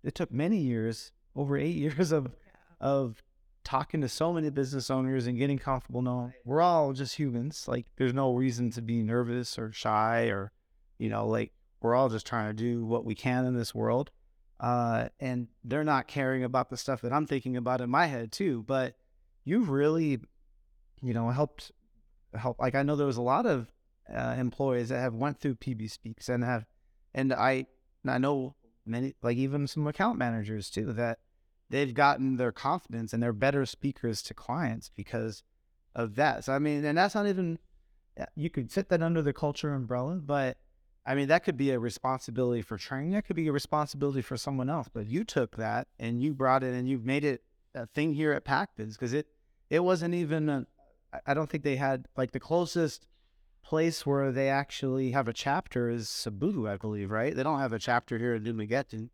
it 0.04 0.15
took 0.15 0.32
many 0.32 0.58
years, 0.58 1.12
over 1.36 1.58
eight 1.58 1.76
years 1.76 2.12
of 2.12 2.32
of 2.80 3.24
talking 3.67 4.00
to 4.00 4.08
so 4.08 4.32
many 4.32 4.50
business 4.50 4.89
owners 4.89 5.28
and 5.28 5.38
getting 5.38 5.60
comfortable 5.60 6.02
knowing 6.02 6.32
we're 6.46 6.62
all 6.62 6.93
just 6.93 7.17
humans. 7.17 7.65
Like 7.67 7.86
there's 7.98 8.13
no 8.13 8.34
reason 8.34 8.72
to 8.72 8.82
be 8.82 9.02
nervous 9.02 9.60
or 9.60 9.74
shy 9.74 10.28
or, 10.28 10.54
you 10.98 11.10
know, 11.10 11.28
like 11.28 11.52
we're 11.82 11.93
all 11.93 12.08
just 12.08 12.26
trying 12.26 12.48
to 12.48 12.54
do 12.54 12.86
what 12.86 13.04
we 13.04 13.13
can 13.13 13.46
in 13.46 13.56
this 13.56 13.76
world. 13.76 14.10
Uh, 14.60 15.10
and 15.20 15.48
they're 15.65 15.84
not 15.84 16.08
caring 16.08 16.46
about 16.46 16.70
the 16.70 16.78
stuff 16.78 17.02
that 17.02 17.12
I'm 17.12 17.28
thinking 17.28 17.58
about 17.58 17.82
in 17.82 17.89
my 17.89 18.06
head 18.06 18.32
too. 18.32 18.63
But 18.65 18.96
you've 19.43 19.70
really, 19.70 20.22
you 21.02 21.13
know, 21.13 21.30
helped 21.30 21.74
help. 22.34 22.60
Like 22.60 22.74
I 22.74 22.84
know 22.84 22.96
there 22.96 23.06
was 23.06 23.17
a 23.17 23.22
lot 23.22 23.46
of 23.46 23.67
uh, 24.13 24.36
employees 24.38 24.89
that 24.89 25.00
have 25.00 25.13
went 25.13 25.39
through 25.39 25.56
PB 25.56 25.89
Speaks 25.91 26.30
and 26.30 26.43
have, 26.43 26.65
and 27.13 27.34
I, 27.34 27.67
I 28.08 28.17
know 28.17 28.56
many, 28.86 29.15
like 29.22 29.38
even 29.38 29.67
some 29.67 29.88
account 29.88 30.17
managers 30.17 30.70
too, 30.70 30.93
that 30.93 31.20
they've 31.70 31.93
gotten 31.93 32.38
their 32.38 32.52
confidence 32.52 33.13
and 33.13 33.22
they're 33.22 33.34
better 33.34 33.65
speakers 33.65 34.22
to 34.24 34.34
clients 34.34 34.89
because 34.96 35.43
of 35.96 36.15
that. 36.15 36.46
So 36.46 36.54
I 36.54 36.60
mean, 36.60 36.86
and 36.86 36.98
that's 36.98 37.15
not 37.15 37.28
even 37.28 37.60
you 38.36 38.50
could 38.50 38.72
fit 38.72 38.89
that 38.89 39.04
under 39.04 39.22
the 39.22 39.34
culture 39.34 39.74
umbrella, 39.74 40.15
but 40.15 40.58
I 41.06 41.15
mean 41.15 41.28
that 41.28 41.43
could 41.43 41.58
be 41.58 41.72
a 41.72 41.80
responsibility 41.80 42.62
for 42.62 42.78
training. 42.78 43.12
That 43.12 43.26
could 43.26 43.36
be 43.36 43.48
a 43.48 43.52
responsibility 43.52 44.22
for 44.22 44.38
someone 44.38 44.70
else. 44.70 44.88
But 44.91 45.08
you 45.08 45.24
took 45.24 45.58
that 45.58 45.88
and 46.00 46.22
you 46.22 46.34
brought 46.34 46.63
it 46.63 46.74
and 46.74 46.88
you've 46.88 47.06
made 47.06 47.24
it 47.24 47.43
a 47.76 47.86
thing 47.88 48.13
here 48.13 48.32
at 48.34 48.46
PacBiz 48.46 48.93
because 48.93 49.13
it 49.13 49.28
it 49.70 49.84
wasn't 49.84 50.13
even 50.13 50.50
a, 50.50 50.65
I 51.26 51.34
don't 51.34 51.50
think 51.50 51.63
they 51.63 51.76
had 51.76 52.08
like 52.15 52.32
the 52.32 52.39
closest 52.39 53.08
place 53.67 54.06
where 54.06 54.32
they 54.32 54.49
actually 54.49 55.12
have 55.12 55.27
a 55.27 55.34
chapter 55.34 55.89
is 55.89 56.10
Cebu, 56.10 56.67
I 56.69 56.77
believe, 56.77 57.12
right? 57.12 57.36
They 57.36 57.43
don't 57.43 57.60
have 57.60 57.73
a 57.73 57.80
chapter 57.80 58.17
here 58.17 58.36
in 58.36 58.43
Dumaguete 58.43 59.10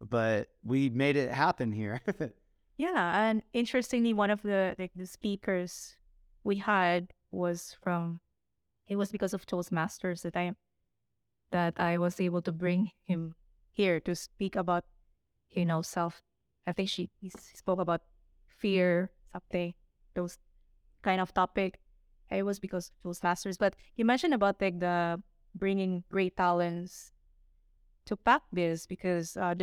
but 0.00 0.48
we 0.64 0.88
made 0.88 1.16
it 1.16 1.30
happen 1.30 1.72
here. 1.72 2.00
yeah 2.76 3.28
and 3.28 3.42
interestingly 3.52 4.14
one 4.14 4.30
of 4.30 4.42
the 4.42 4.74
the 4.94 5.06
speakers 5.06 5.96
we 6.44 6.56
had 6.56 7.12
was 7.30 7.76
from 7.82 8.20
it 8.86 8.96
was 8.96 9.10
because 9.10 9.34
of 9.34 9.44
toastmasters 9.44 10.22
that 10.22 10.36
i 10.36 10.54
that 11.50 11.74
i 11.80 11.98
was 11.98 12.20
able 12.20 12.40
to 12.40 12.52
bring 12.52 12.90
him 13.02 13.34
here 13.72 13.98
to 13.98 14.14
speak 14.14 14.54
about 14.54 14.84
you 15.50 15.64
know 15.64 15.82
self 15.82 16.22
i 16.66 16.72
think 16.72 16.88
she 16.88 17.10
he 17.20 17.30
spoke 17.30 17.80
about 17.80 18.02
fear 18.46 19.10
something 19.32 19.74
those 20.14 20.38
kind 21.02 21.20
of 21.20 21.34
topic 21.34 21.80
it 22.30 22.42
was 22.42 22.58
because 22.58 22.90
of 22.90 23.10
toastmasters 23.10 23.58
but 23.58 23.74
you 23.96 24.04
mentioned 24.04 24.34
about 24.34 24.60
like 24.60 24.78
the 24.80 25.20
bringing 25.54 26.04
great 26.10 26.36
talents 26.36 27.12
to 28.06 28.16
PacBiz 28.16 28.88
because 28.88 29.36
uh, 29.36 29.54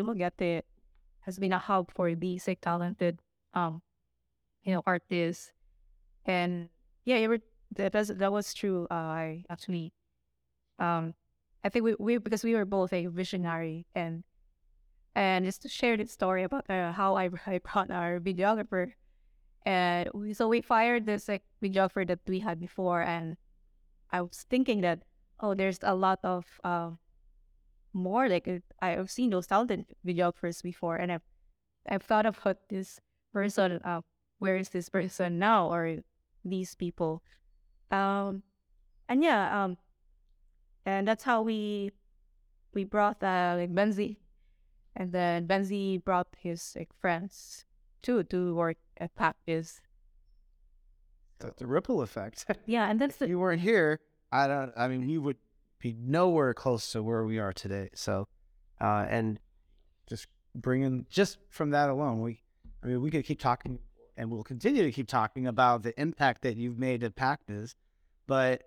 has 1.22 1.40
been 1.40 1.54
a 1.54 1.60
hub 1.60 1.92
for 1.92 2.14
these 2.14 2.48
like 2.48 2.62
talented 2.62 3.20
um 3.54 3.82
you 4.64 4.74
know 4.74 4.84
artists. 4.86 5.52
And 6.26 6.70
yeah 7.06 7.28
were 7.28 7.40
that 7.76 7.94
was 7.94 8.10
that 8.10 8.32
was 8.32 8.54
true 8.54 8.88
uh, 8.90 8.94
i 8.94 9.44
actually 9.50 9.94
um 10.80 11.14
i 11.64 11.70
think 11.70 11.86
we, 11.86 11.96
we 12.00 12.18
because 12.18 12.44
we 12.44 12.54
were 12.54 12.66
both 12.66 12.94
a 12.94 13.06
visionary 13.08 13.86
and 13.96 14.24
and 15.16 15.46
just 15.46 15.62
to 15.62 15.70
share 15.70 15.98
this 15.98 16.12
story 16.12 16.44
about 16.44 16.70
uh, 16.70 16.92
how 16.92 17.16
I, 17.16 17.30
I 17.46 17.60
brought 17.60 17.90
our 17.92 18.20
videographer 18.20 18.94
and 19.66 20.10
we, 20.14 20.34
so 20.34 20.48
we 20.48 20.62
fired 20.62 21.06
this 21.06 21.28
like 21.28 21.44
videographer 21.62 22.08
that 22.08 22.20
we 22.28 22.40
had 22.40 22.60
before 22.60 23.02
and 23.02 23.38
i 24.12 24.22
was 24.22 24.46
thinking 24.50 24.82
that 24.82 25.00
oh 25.40 25.54
there's 25.54 25.80
a 25.84 25.96
lot 25.96 26.20
of 26.24 26.46
um 26.64 26.98
more 27.94 28.28
like 28.30 28.48
uh, 28.48 28.60
i've 28.82 29.10
seen 29.10 29.30
those 29.30 29.48
talented 29.48 29.86
videographers 30.06 30.62
before 30.62 30.96
and 30.98 31.12
i've 31.12 31.24
I've 31.88 32.04
thought 32.04 32.26
about 32.26 32.58
this 32.70 33.00
person. 33.34 33.80
Uh, 33.84 34.02
where 34.40 34.58
is 34.58 34.70
this 34.70 34.90
person 34.90 35.40
now, 35.40 35.72
or 35.72 35.98
these 36.44 36.76
people? 36.76 37.24
Um, 37.92 38.44
and 39.08 39.24
yeah, 39.24 39.64
um, 39.64 39.78
and 40.86 41.08
that's 41.08 41.24
how 41.24 41.42
we 41.42 41.92
we 42.74 42.84
brought 42.84 43.24
uh, 43.24 43.56
like 43.58 43.74
Benzi, 43.74 44.18
and 44.96 45.12
then 45.12 45.48
Benzi 45.48 46.04
brought 46.04 46.28
his 46.38 46.74
like 46.76 46.90
friends 47.00 47.66
too 48.02 48.24
to 48.24 48.56
work 48.56 48.78
at 48.98 49.16
PacBiz. 49.16 49.82
That's 51.40 51.62
a 51.62 51.68
ripple 51.68 52.02
effect. 52.02 52.46
Yeah, 52.66 52.90
and 52.90 53.00
that's 53.00 53.16
if 53.16 53.20
the, 53.20 53.28
you 53.28 53.40
weren't 53.40 53.62
here, 53.62 54.00
I 54.32 54.48
don't. 54.48 54.72
I 54.76 54.88
mean, 54.88 55.08
you 55.08 55.22
would 55.22 55.38
be 55.80 55.96
nowhere 56.00 56.54
close 56.54 56.92
to 56.94 57.04
where 57.04 57.24
we 57.24 57.40
are 57.40 57.54
today. 57.54 57.90
So, 57.94 58.28
uh, 58.82 59.06
and 59.10 59.40
just 60.08 60.28
bringing 60.56 61.06
just 61.10 61.38
from 61.50 61.72
that 61.72 61.90
alone, 61.90 62.22
we. 62.22 62.42
I 62.84 62.88
mean, 62.88 63.02
we 63.02 63.10
could 63.10 63.26
keep 63.26 63.40
talking, 63.40 63.80
and 64.16 64.32
we'll 64.32 64.44
continue 64.44 64.84
to 64.84 64.92
keep 64.92 65.08
talking 65.08 65.48
about 65.48 65.84
the 65.84 66.00
impact 66.00 66.44
that 66.44 66.56
you've 66.56 66.78
made 66.78 67.04
at 67.04 67.16
PacBiz, 67.16 67.74
but 68.28 68.64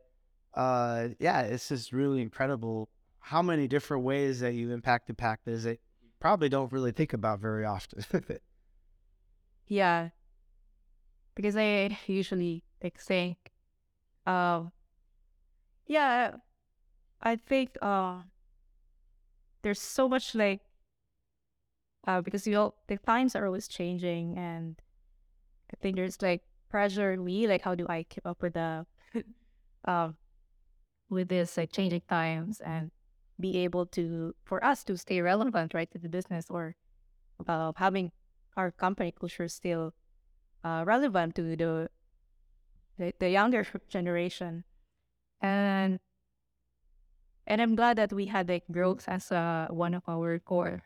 uh, 0.54 1.08
yeah, 1.20 1.42
it's 1.42 1.68
just 1.68 1.92
really 1.92 2.20
incredible 2.20 2.88
how 3.20 3.42
many 3.42 3.68
different 3.68 4.04
ways 4.04 4.40
that 4.40 4.54
you 4.54 4.72
impacted 4.72 5.16
PacBiz 5.16 5.62
that 5.62 5.78
you 6.02 6.08
probably 6.20 6.48
don't 6.48 6.72
really 6.72 6.92
think 6.92 7.12
about 7.12 7.40
very 7.40 7.64
often. 7.64 8.04
yeah, 9.66 10.08
because 11.38 11.56
I 11.56 11.96
usually 12.08 12.64
like 12.82 12.98
think, 12.98 13.38
um, 14.26 14.72
yeah, 15.86 16.32
I 17.22 17.36
think 17.36 17.78
uh, 17.80 18.22
there's 19.62 19.80
so 19.80 20.08
much 20.08 20.34
like 20.34 20.60
uh, 22.08 22.20
because 22.22 22.46
you 22.46 22.52
know 22.54 22.74
the 22.88 22.96
times 22.98 23.36
are 23.36 23.46
always 23.46 23.68
changing, 23.68 24.36
and 24.36 24.82
I 25.72 25.76
think 25.80 25.96
there's 25.96 26.20
like 26.22 26.42
pressure 26.70 27.12
in 27.12 27.24
me, 27.24 27.46
like 27.46 27.62
how 27.62 27.74
do 27.74 27.86
I 27.88 28.04
keep 28.04 28.26
up 28.26 28.42
with 28.42 28.54
the 28.54 28.86
um 29.84 30.16
with 31.10 31.28
this 31.28 31.56
like 31.56 31.72
changing 31.72 32.02
times 32.08 32.60
and 32.60 32.90
be 33.40 33.58
able 33.58 33.86
to 33.86 34.34
for 34.44 34.64
us 34.64 34.84
to 34.84 34.96
stay 34.98 35.20
relevant, 35.20 35.74
right, 35.74 35.90
to 35.92 35.98
the 35.98 36.08
business 36.08 36.46
or 36.50 36.76
uh, 37.48 37.72
having 37.76 38.12
our 38.56 38.70
company 38.72 39.12
culture 39.12 39.48
still 39.48 39.94
uh, 40.64 40.84
relevant 40.86 41.34
to 41.36 41.42
the, 41.42 41.88
the 42.98 43.12
the 43.18 43.30
younger 43.30 43.66
generation, 43.88 44.64
and 45.40 46.00
and 47.46 47.62
I'm 47.62 47.74
glad 47.74 47.96
that 47.96 48.12
we 48.12 48.26
had 48.26 48.48
like 48.48 48.64
growth 48.70 49.08
as 49.08 49.32
uh, 49.32 49.68
one 49.70 49.94
of 49.94 50.02
our 50.08 50.38
core. 50.38 50.82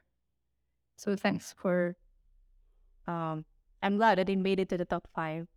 So 0.96 1.16
thanks 1.16 1.54
for. 1.56 1.96
Um, 3.08 3.44
I'm 3.82 3.96
glad 3.96 4.18
that 4.18 4.28
it 4.28 4.38
made 4.38 4.60
it 4.60 4.68
to 4.68 4.76
the 4.76 4.84
top 4.84 5.08
five. 5.12 5.48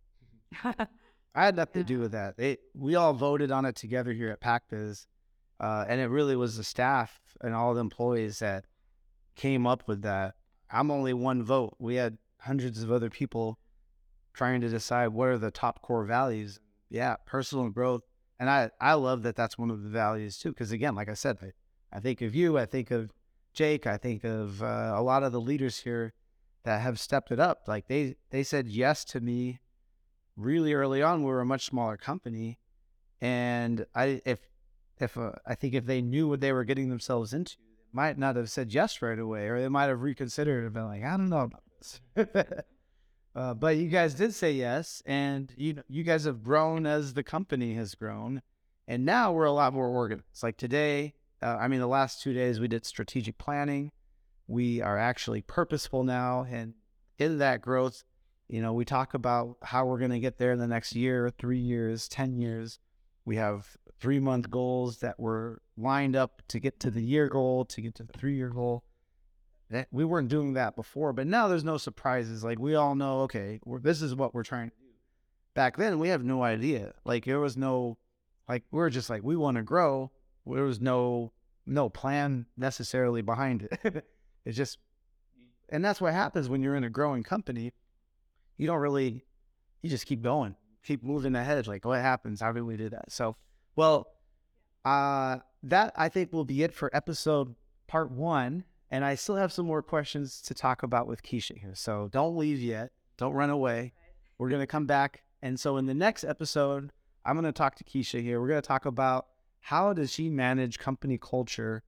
I 0.64 1.44
had 1.44 1.54
nothing 1.54 1.84
to 1.84 1.86
do 1.94 2.00
with 2.00 2.12
that. 2.12 2.36
They, 2.36 2.58
we 2.74 2.96
all 2.96 3.12
voted 3.12 3.52
on 3.52 3.64
it 3.64 3.76
together 3.76 4.12
here 4.12 4.30
at 4.30 4.40
PacBiz, 4.40 5.06
uh, 5.60 5.84
and 5.88 6.00
it 6.00 6.08
really 6.08 6.34
was 6.34 6.56
the 6.56 6.64
staff 6.64 7.20
and 7.40 7.54
all 7.54 7.74
the 7.74 7.80
employees 7.80 8.40
that 8.40 8.64
came 9.36 9.66
up 9.66 9.86
with 9.86 10.02
that. 10.02 10.34
I'm 10.70 10.90
only 10.90 11.12
one 11.12 11.44
vote. 11.44 11.76
We 11.78 11.94
had 11.94 12.18
hundreds 12.40 12.82
of 12.82 12.90
other 12.90 13.10
people 13.10 13.58
trying 14.36 14.60
to 14.60 14.68
decide 14.68 15.08
what 15.08 15.28
are 15.28 15.38
the 15.38 15.50
top 15.50 15.82
core 15.82 16.04
values. 16.04 16.60
Yeah, 16.90 17.16
personal 17.24 17.70
growth. 17.70 18.02
And 18.38 18.50
I, 18.50 18.70
I 18.80 18.94
love 18.94 19.22
that 19.22 19.34
that's 19.34 19.56
one 19.56 19.70
of 19.70 19.82
the 19.82 19.88
values 19.88 20.38
too. 20.38 20.50
Because 20.50 20.72
again, 20.72 20.94
like 20.94 21.08
I 21.08 21.14
said, 21.14 21.38
I, 21.42 21.52
I 21.96 22.00
think 22.00 22.20
of 22.20 22.34
you, 22.34 22.58
I 22.58 22.66
think 22.66 22.90
of 22.90 23.12
Jake, 23.54 23.86
I 23.86 23.96
think 23.96 24.24
of 24.24 24.62
uh, 24.62 24.92
a 24.94 25.02
lot 25.02 25.22
of 25.22 25.32
the 25.32 25.40
leaders 25.40 25.80
here 25.80 26.12
that 26.64 26.82
have 26.82 27.00
stepped 27.00 27.30
it 27.32 27.40
up. 27.40 27.62
Like 27.66 27.88
they, 27.88 28.16
they 28.30 28.42
said 28.42 28.68
yes 28.68 29.04
to 29.06 29.20
me 29.20 29.60
really 30.36 30.74
early 30.74 31.02
on. 31.02 31.22
We 31.22 31.30
were 31.30 31.40
a 31.40 31.46
much 31.46 31.64
smaller 31.64 31.96
company. 31.96 32.58
And 33.22 33.86
I, 33.94 34.20
if, 34.26 34.40
if 34.98 35.16
uh, 35.16 35.32
I 35.46 35.54
think 35.54 35.72
if 35.72 35.86
they 35.86 36.02
knew 36.02 36.28
what 36.28 36.40
they 36.40 36.52
were 36.52 36.64
getting 36.64 36.90
themselves 36.90 37.32
into, 37.32 37.56
they 37.56 37.88
might 37.92 38.18
not 38.18 38.36
have 38.36 38.50
said 38.50 38.74
yes 38.74 39.00
right 39.00 39.18
away, 39.18 39.48
or 39.48 39.60
they 39.60 39.68
might 39.68 39.86
have 39.86 40.02
reconsidered 40.02 40.64
and 40.64 40.74
been 40.74 40.86
like, 40.86 41.02
I 41.02 41.16
don't 41.16 41.30
know 41.30 41.40
about 41.40 41.62
this. 41.78 42.00
Uh, 43.36 43.52
but 43.52 43.76
you 43.76 43.88
guys 43.88 44.14
did 44.14 44.32
say 44.32 44.50
yes, 44.50 45.02
and 45.04 45.52
you 45.58 45.82
you 45.90 46.02
guys 46.02 46.24
have 46.24 46.42
grown 46.42 46.86
as 46.86 47.12
the 47.12 47.22
company 47.22 47.74
has 47.74 47.94
grown, 47.94 48.40
and 48.88 49.04
now 49.04 49.30
we're 49.30 49.44
a 49.44 49.52
lot 49.52 49.74
more 49.74 49.88
organized. 49.88 50.42
Like 50.42 50.56
today, 50.56 51.12
uh, 51.42 51.58
I 51.60 51.68
mean, 51.68 51.80
the 51.80 51.86
last 51.86 52.22
two 52.22 52.32
days 52.32 52.58
we 52.58 52.66
did 52.66 52.86
strategic 52.86 53.36
planning. 53.36 53.92
We 54.46 54.80
are 54.80 54.96
actually 54.96 55.42
purposeful 55.42 56.02
now, 56.02 56.46
and 56.50 56.72
in 57.18 57.36
that 57.36 57.60
growth, 57.60 58.04
you 58.48 58.62
know, 58.62 58.72
we 58.72 58.86
talk 58.86 59.12
about 59.12 59.58
how 59.62 59.84
we're 59.84 59.98
going 59.98 60.12
to 60.12 60.18
get 60.18 60.38
there 60.38 60.52
in 60.52 60.58
the 60.58 60.66
next 60.66 60.96
year, 60.96 61.30
three 61.38 61.58
years, 61.58 62.08
ten 62.08 62.38
years. 62.38 62.78
We 63.26 63.36
have 63.36 63.76
three 64.00 64.18
month 64.18 64.50
goals 64.50 65.00
that 65.00 65.20
were 65.20 65.60
lined 65.76 66.16
up 66.16 66.40
to 66.48 66.58
get 66.58 66.80
to 66.80 66.90
the 66.90 67.02
year 67.02 67.28
goal, 67.28 67.66
to 67.66 67.82
get 67.82 67.96
to 67.96 68.02
the 68.02 68.14
three 68.14 68.36
year 68.36 68.48
goal 68.48 68.82
that 69.70 69.88
we 69.90 70.04
weren't 70.04 70.28
doing 70.28 70.54
that 70.54 70.76
before, 70.76 71.12
but 71.12 71.26
now 71.26 71.48
there's 71.48 71.64
no 71.64 71.76
surprises. 71.76 72.44
Like 72.44 72.58
we 72.58 72.74
all 72.74 72.94
know, 72.94 73.20
okay, 73.22 73.60
this 73.82 74.02
is 74.02 74.14
what 74.14 74.34
we're 74.34 74.44
trying 74.44 74.70
to 74.70 74.76
do. 74.76 74.86
Back 75.54 75.76
then, 75.76 75.98
we 75.98 76.08
have 76.08 76.24
no 76.24 76.42
idea. 76.42 76.92
Like 77.04 77.24
there 77.24 77.40
was 77.40 77.56
no, 77.56 77.98
like 78.48 78.62
we 78.70 78.80
are 78.80 78.90
just 78.90 79.10
like 79.10 79.22
we 79.22 79.36
want 79.36 79.56
to 79.56 79.62
grow. 79.62 80.10
There 80.46 80.64
was 80.64 80.80
no 80.80 81.32
no 81.66 81.88
plan 81.88 82.46
necessarily 82.56 83.22
behind 83.22 83.68
it. 83.70 84.04
it's 84.44 84.56
just, 84.56 84.78
and 85.68 85.84
that's 85.84 86.00
what 86.00 86.12
happens 86.12 86.48
when 86.48 86.62
you're 86.62 86.76
in 86.76 86.84
a 86.84 86.90
growing 86.90 87.24
company. 87.24 87.72
You 88.56 88.66
don't 88.66 88.78
really, 88.78 89.24
you 89.82 89.90
just 89.90 90.06
keep 90.06 90.22
going, 90.22 90.54
keep 90.84 91.02
moving 91.02 91.34
ahead. 91.34 91.66
Like 91.66 91.84
what 91.84 92.00
happens? 92.00 92.40
How 92.40 92.52
do 92.52 92.64
we 92.64 92.76
do 92.76 92.88
that? 92.90 93.10
So, 93.10 93.36
well, 93.74 94.06
uh, 94.84 95.38
that 95.64 95.92
I 95.96 96.08
think 96.08 96.32
will 96.32 96.44
be 96.44 96.62
it 96.62 96.72
for 96.72 96.94
episode 96.94 97.54
part 97.88 98.10
one. 98.10 98.64
And 98.90 99.04
I 99.04 99.14
still 99.16 99.36
have 99.36 99.52
some 99.52 99.66
more 99.66 99.82
questions 99.82 100.40
to 100.42 100.54
talk 100.54 100.82
about 100.82 101.06
with 101.06 101.22
Kiezia 101.22 101.58
here. 101.58 101.74
So 101.74 102.08
don't 102.12 102.36
leave 102.36 102.60
yet. 102.60 102.92
Don't 103.16 103.32
run 103.32 103.50
away. 103.50 103.92
We're 104.38 104.48
going 104.48 104.62
to 104.62 104.66
come 104.66 104.86
back. 104.86 105.22
And 105.42 105.58
so 105.58 105.76
in 105.76 105.86
the 105.86 105.94
next 105.94 106.24
episode, 106.24 106.92
I'm 107.24 107.34
going 107.34 107.44
to 107.44 107.52
talk 107.52 107.74
to 107.76 107.84
Kiezia 107.84 108.22
here. 108.22 108.40
We're 108.40 108.48
going 108.48 108.62
to 108.62 108.66
talk 108.66 108.86
about 108.86 109.26
how 109.60 109.92
does 109.92 110.12
she 110.12 110.28
manage 110.28 110.78
company 110.78 111.18
culture 111.18 111.82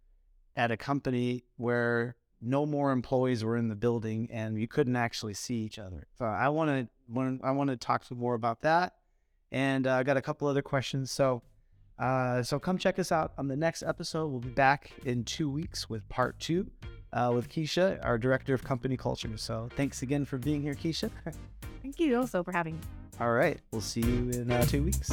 at 0.56 0.72
a 0.72 0.76
company 0.76 1.44
where 1.56 2.16
no 2.40 2.66
more 2.66 2.90
employees 2.90 3.44
were 3.44 3.56
in 3.56 3.68
the 3.68 3.76
building 3.76 4.28
and 4.32 4.60
you 4.60 4.66
couldn't 4.66 4.96
actually 4.96 5.34
see 5.34 5.56
each 5.56 5.78
other. 5.78 6.06
So 6.18 6.24
I 6.24 6.48
want 6.48 6.70
to 6.70 6.88
learn. 7.12 7.40
I 7.42 7.52
want 7.52 7.70
to 7.70 7.76
talk 7.76 8.04
some 8.04 8.18
more 8.18 8.34
about 8.34 8.62
that. 8.62 8.94
And 9.50 9.86
uh, 9.86 9.94
I 9.94 10.02
got 10.02 10.16
a 10.16 10.22
couple 10.22 10.48
other 10.48 10.62
questions. 10.62 11.10
So 11.10 11.42
uh, 11.98 12.42
so 12.42 12.58
come 12.58 12.78
check 12.78 12.98
us 12.98 13.12
out 13.12 13.32
on 13.38 13.48
the 13.48 13.56
next 13.56 13.82
episode. 13.82 14.28
We'll 14.28 14.40
be 14.40 14.50
back 14.50 14.92
in 15.04 15.24
two 15.24 15.50
weeks 15.50 15.88
with 15.88 16.08
part 16.08 16.38
two 16.38 16.70
uh, 17.12 17.32
with 17.34 17.48
Kiezia, 17.48 18.04
our 18.04 18.18
director 18.18 18.54
of 18.54 18.64
company 18.64 18.96
culture. 18.96 19.36
So 19.36 19.68
thanks 19.76 20.02
again 20.02 20.24
for 20.24 20.38
being 20.38 20.62
here, 20.62 20.74
Kiezia. 20.74 21.10
Thank 21.82 21.98
you 22.00 22.18
also 22.18 22.42
for 22.42 22.52
having 22.52 22.74
me. 22.74 22.80
All 23.20 23.32
right. 23.32 23.58
We'll 23.72 23.80
see 23.80 24.00
you 24.00 24.30
in 24.30 24.50
uh, 24.50 24.64
two 24.64 24.84
weeks. 24.84 25.10